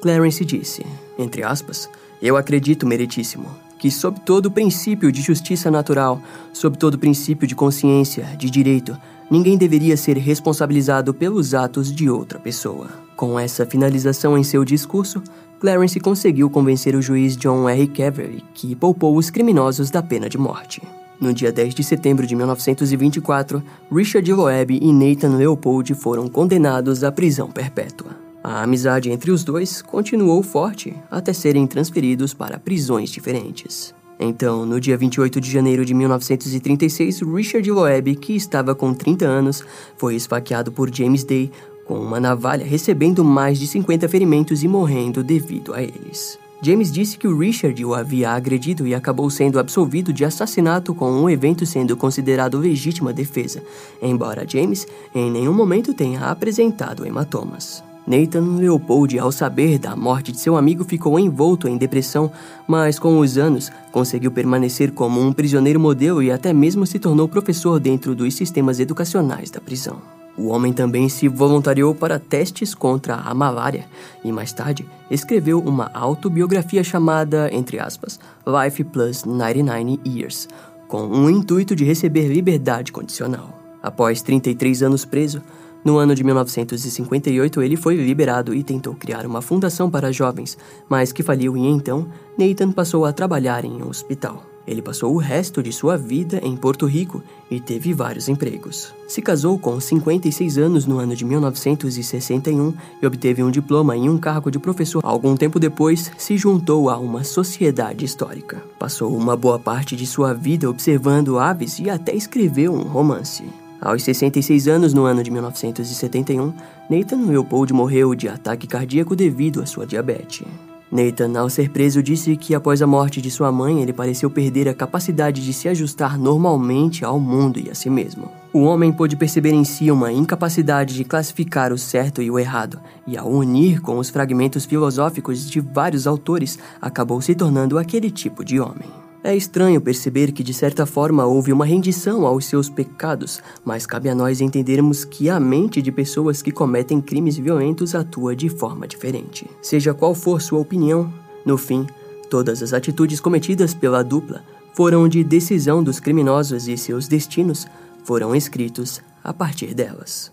Clarence 0.00 0.44
disse, 0.44 0.84
entre 1.18 1.42
aspas, 1.42 1.88
Eu 2.22 2.36
acredito, 2.36 2.86
meritíssimo, 2.86 3.46
que, 3.84 3.90
sob 3.90 4.18
todo 4.20 4.50
princípio 4.50 5.12
de 5.12 5.20
justiça 5.20 5.70
natural, 5.70 6.18
sob 6.54 6.78
todo 6.78 6.98
princípio 6.98 7.46
de 7.46 7.54
consciência, 7.54 8.24
de 8.38 8.48
direito, 8.48 8.96
ninguém 9.30 9.58
deveria 9.58 9.94
ser 9.94 10.16
responsabilizado 10.16 11.12
pelos 11.12 11.52
atos 11.52 11.94
de 11.94 12.08
outra 12.08 12.38
pessoa. 12.38 12.88
Com 13.14 13.38
essa 13.38 13.66
finalização 13.66 14.38
em 14.38 14.42
seu 14.42 14.64
discurso, 14.64 15.22
Clarence 15.60 16.00
conseguiu 16.00 16.48
convencer 16.48 16.96
o 16.96 17.02
juiz 17.02 17.36
John 17.36 17.68
R. 17.68 17.86
Cavery 17.88 18.42
que 18.54 18.74
poupou 18.74 19.14
os 19.18 19.28
criminosos 19.28 19.90
da 19.90 20.02
pena 20.02 20.30
de 20.30 20.38
morte. 20.38 20.80
No 21.20 21.34
dia 21.34 21.52
10 21.52 21.74
de 21.74 21.84
setembro 21.84 22.26
de 22.26 22.34
1924, 22.34 23.62
Richard 23.92 24.32
Loeb 24.32 24.78
e 24.80 24.92
Nathan 24.94 25.36
Leopold 25.36 25.94
foram 25.94 26.26
condenados 26.26 27.04
à 27.04 27.12
prisão 27.12 27.50
perpétua. 27.50 28.23
A 28.46 28.62
amizade 28.62 29.10
entre 29.10 29.30
os 29.30 29.42
dois 29.42 29.80
continuou 29.80 30.42
forte 30.42 30.94
até 31.10 31.32
serem 31.32 31.66
transferidos 31.66 32.34
para 32.34 32.58
prisões 32.58 33.08
diferentes. 33.08 33.94
Então, 34.20 34.66
no 34.66 34.78
dia 34.78 34.98
28 34.98 35.40
de 35.40 35.50
janeiro 35.50 35.82
de 35.82 35.94
1936, 35.94 37.22
Richard 37.22 37.70
Loeb, 37.70 38.16
que 38.16 38.36
estava 38.36 38.74
com 38.74 38.92
30 38.92 39.24
anos, 39.24 39.64
foi 39.96 40.14
esfaqueado 40.14 40.70
por 40.70 40.94
James 40.94 41.24
Day 41.24 41.50
com 41.86 41.94
uma 41.94 42.20
navalha, 42.20 42.66
recebendo 42.66 43.24
mais 43.24 43.58
de 43.58 43.66
50 43.66 44.10
ferimentos 44.10 44.62
e 44.62 44.68
morrendo 44.68 45.24
devido 45.24 45.72
a 45.72 45.82
eles. 45.82 46.38
James 46.60 46.92
disse 46.92 47.16
que 47.16 47.26
o 47.26 47.38
Richard 47.38 47.82
o 47.82 47.94
havia 47.94 48.30
agredido 48.30 48.86
e 48.86 48.94
acabou 48.94 49.30
sendo 49.30 49.58
absolvido 49.58 50.12
de 50.12 50.22
assassinato 50.22 50.94
com 50.94 51.10
um 51.10 51.30
evento 51.30 51.64
sendo 51.64 51.96
considerado 51.96 52.58
legítima 52.58 53.10
defesa, 53.10 53.62
embora 54.02 54.46
James 54.46 54.86
em 55.14 55.30
nenhum 55.30 55.54
momento 55.54 55.94
tenha 55.94 56.26
apresentado 56.26 57.06
hematomas. 57.06 57.82
Nathan 58.06 58.56
Leopold, 58.58 59.18
ao 59.18 59.32
saber 59.32 59.78
da 59.78 59.96
morte 59.96 60.30
de 60.30 60.38
seu 60.38 60.56
amigo, 60.56 60.84
ficou 60.84 61.18
envolto 61.18 61.66
em 61.66 61.78
depressão, 61.78 62.30
mas 62.68 62.98
com 62.98 63.18
os 63.18 63.38
anos 63.38 63.72
conseguiu 63.90 64.30
permanecer 64.30 64.92
como 64.92 65.20
um 65.20 65.32
prisioneiro 65.32 65.80
modelo 65.80 66.22
e 66.22 66.30
até 66.30 66.52
mesmo 66.52 66.86
se 66.86 66.98
tornou 66.98 67.26
professor 67.26 67.80
dentro 67.80 68.14
dos 68.14 68.34
sistemas 68.34 68.78
educacionais 68.78 69.50
da 69.50 69.60
prisão. 69.60 69.96
O 70.36 70.48
homem 70.48 70.72
também 70.72 71.08
se 71.08 71.28
voluntariou 71.28 71.94
para 71.94 72.18
testes 72.18 72.74
contra 72.74 73.14
a 73.14 73.32
malária 73.32 73.86
e 74.22 74.32
mais 74.32 74.52
tarde 74.52 74.84
escreveu 75.10 75.60
uma 75.60 75.90
autobiografia 75.94 76.82
chamada, 76.82 77.48
entre 77.54 77.78
aspas, 77.78 78.18
Life 78.44 78.82
Plus 78.84 79.24
99 79.24 80.00
Years, 80.04 80.48
com 80.88 81.06
o 81.06 81.30
intuito 81.30 81.74
de 81.74 81.84
receber 81.84 82.26
liberdade 82.26 82.92
condicional. 82.92 83.48
Após 83.80 84.22
33 84.22 84.82
anos 84.82 85.04
preso, 85.04 85.40
no 85.84 85.98
ano 85.98 86.14
de 86.14 86.24
1958 86.24 87.60
ele 87.60 87.76
foi 87.76 87.96
liberado 87.96 88.54
e 88.54 88.64
tentou 88.64 88.94
criar 88.94 89.26
uma 89.26 89.42
fundação 89.42 89.90
para 89.90 90.10
jovens, 90.10 90.56
mas 90.88 91.12
que 91.12 91.22
faliu 91.22 91.56
e 91.56 91.60
então 91.60 92.08
Nathan 92.38 92.72
passou 92.72 93.04
a 93.04 93.12
trabalhar 93.12 93.64
em 93.64 93.82
um 93.82 93.88
hospital. 93.88 94.44
Ele 94.66 94.80
passou 94.80 95.14
o 95.14 95.18
resto 95.18 95.62
de 95.62 95.70
sua 95.72 95.96
vida 95.96 96.40
em 96.42 96.56
Porto 96.56 96.86
Rico 96.86 97.22
e 97.50 97.60
teve 97.60 97.92
vários 97.92 98.28
empregos. 98.28 98.94
Se 99.06 99.20
casou 99.20 99.58
com 99.58 99.78
56 99.78 100.56
anos 100.56 100.86
no 100.86 100.98
ano 100.98 101.14
de 101.14 101.24
1961 101.24 102.72
e 103.02 103.06
obteve 103.06 103.42
um 103.42 103.50
diploma 103.50 103.94
em 103.94 104.08
um 104.08 104.16
cargo 104.16 104.50
de 104.50 104.58
professor. 104.58 105.02
Algum 105.04 105.36
tempo 105.36 105.60
depois, 105.60 106.10
se 106.16 106.38
juntou 106.38 106.88
a 106.88 106.96
uma 106.96 107.24
sociedade 107.24 108.06
histórica. 108.06 108.62
Passou 108.78 109.14
uma 109.14 109.36
boa 109.36 109.58
parte 109.58 109.94
de 109.94 110.06
sua 110.06 110.32
vida 110.32 110.68
observando 110.68 111.38
aves 111.38 111.78
e 111.78 111.90
até 111.90 112.14
escreveu 112.14 112.72
um 112.72 112.84
romance. 112.84 113.44
Aos 113.84 114.02
66 114.02 114.66
anos, 114.66 114.94
no 114.94 115.04
ano 115.04 115.22
de 115.22 115.30
1971, 115.30 116.54
Nathan 116.88 117.26
Leopold 117.26 117.70
morreu 117.74 118.14
de 118.14 118.26
ataque 118.26 118.66
cardíaco 118.66 119.14
devido 119.14 119.60
à 119.60 119.66
sua 119.66 119.86
diabetes. 119.86 120.46
Nathan, 120.90 121.38
ao 121.38 121.50
ser 121.50 121.68
preso, 121.68 122.02
disse 122.02 122.34
que 122.34 122.54
após 122.54 122.80
a 122.80 122.86
morte 122.86 123.20
de 123.20 123.30
sua 123.30 123.52
mãe, 123.52 123.82
ele 123.82 123.92
pareceu 123.92 124.30
perder 124.30 124.70
a 124.70 124.74
capacidade 124.74 125.44
de 125.44 125.52
se 125.52 125.68
ajustar 125.68 126.18
normalmente 126.18 127.04
ao 127.04 127.20
mundo 127.20 127.58
e 127.58 127.68
a 127.68 127.74
si 127.74 127.90
mesmo. 127.90 128.30
O 128.54 128.60
homem 128.60 128.90
pôde 128.90 129.16
perceber 129.16 129.52
em 129.52 129.64
si 129.64 129.90
uma 129.90 130.10
incapacidade 130.10 130.94
de 130.94 131.04
classificar 131.04 131.70
o 131.70 131.76
certo 131.76 132.22
e 132.22 132.30
o 132.30 132.38
errado, 132.38 132.80
e 133.06 133.18
ao 133.18 133.30
unir 133.30 133.82
com 133.82 133.98
os 133.98 134.08
fragmentos 134.08 134.64
filosóficos 134.64 135.50
de 135.50 135.60
vários 135.60 136.06
autores, 136.06 136.58
acabou 136.80 137.20
se 137.20 137.34
tornando 137.34 137.78
aquele 137.78 138.10
tipo 138.10 138.42
de 138.42 138.58
homem. 138.58 139.03
É 139.26 139.34
estranho 139.34 139.80
perceber 139.80 140.32
que, 140.32 140.42
de 140.42 140.52
certa 140.52 140.84
forma, 140.84 141.24
houve 141.24 141.50
uma 141.50 141.64
rendição 141.64 142.26
aos 142.26 142.44
seus 142.44 142.68
pecados, 142.68 143.42
mas 143.64 143.86
cabe 143.86 144.10
a 144.10 144.14
nós 144.14 144.42
entendermos 144.42 145.02
que 145.02 145.30
a 145.30 145.40
mente 145.40 145.80
de 145.80 145.90
pessoas 145.90 146.42
que 146.42 146.52
cometem 146.52 147.00
crimes 147.00 147.38
violentos 147.38 147.94
atua 147.94 148.36
de 148.36 148.50
forma 148.50 148.86
diferente. 148.86 149.48
Seja 149.62 149.94
qual 149.94 150.14
for 150.14 150.42
sua 150.42 150.58
opinião, 150.58 151.10
no 151.42 151.56
fim, 151.56 151.86
todas 152.28 152.62
as 152.62 152.74
atitudes 152.74 153.18
cometidas 153.18 153.72
pela 153.72 154.04
dupla 154.04 154.44
foram 154.74 155.08
de 155.08 155.24
decisão 155.24 155.82
dos 155.82 155.98
criminosos 155.98 156.68
e 156.68 156.76
seus 156.76 157.08
destinos 157.08 157.66
foram 158.04 158.36
escritos 158.36 159.00
a 159.22 159.32
partir 159.32 159.72
delas. 159.72 160.30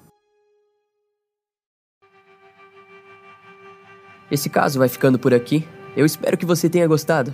Esse 4.29 4.49
caso 4.49 4.79
vai 4.79 4.89
ficando 4.89 5.17
por 5.17 5.33
aqui. 5.33 5.65
Eu 5.95 6.05
espero 6.05 6.37
que 6.37 6.45
você 6.45 6.69
tenha 6.69 6.87
gostado. 6.87 7.33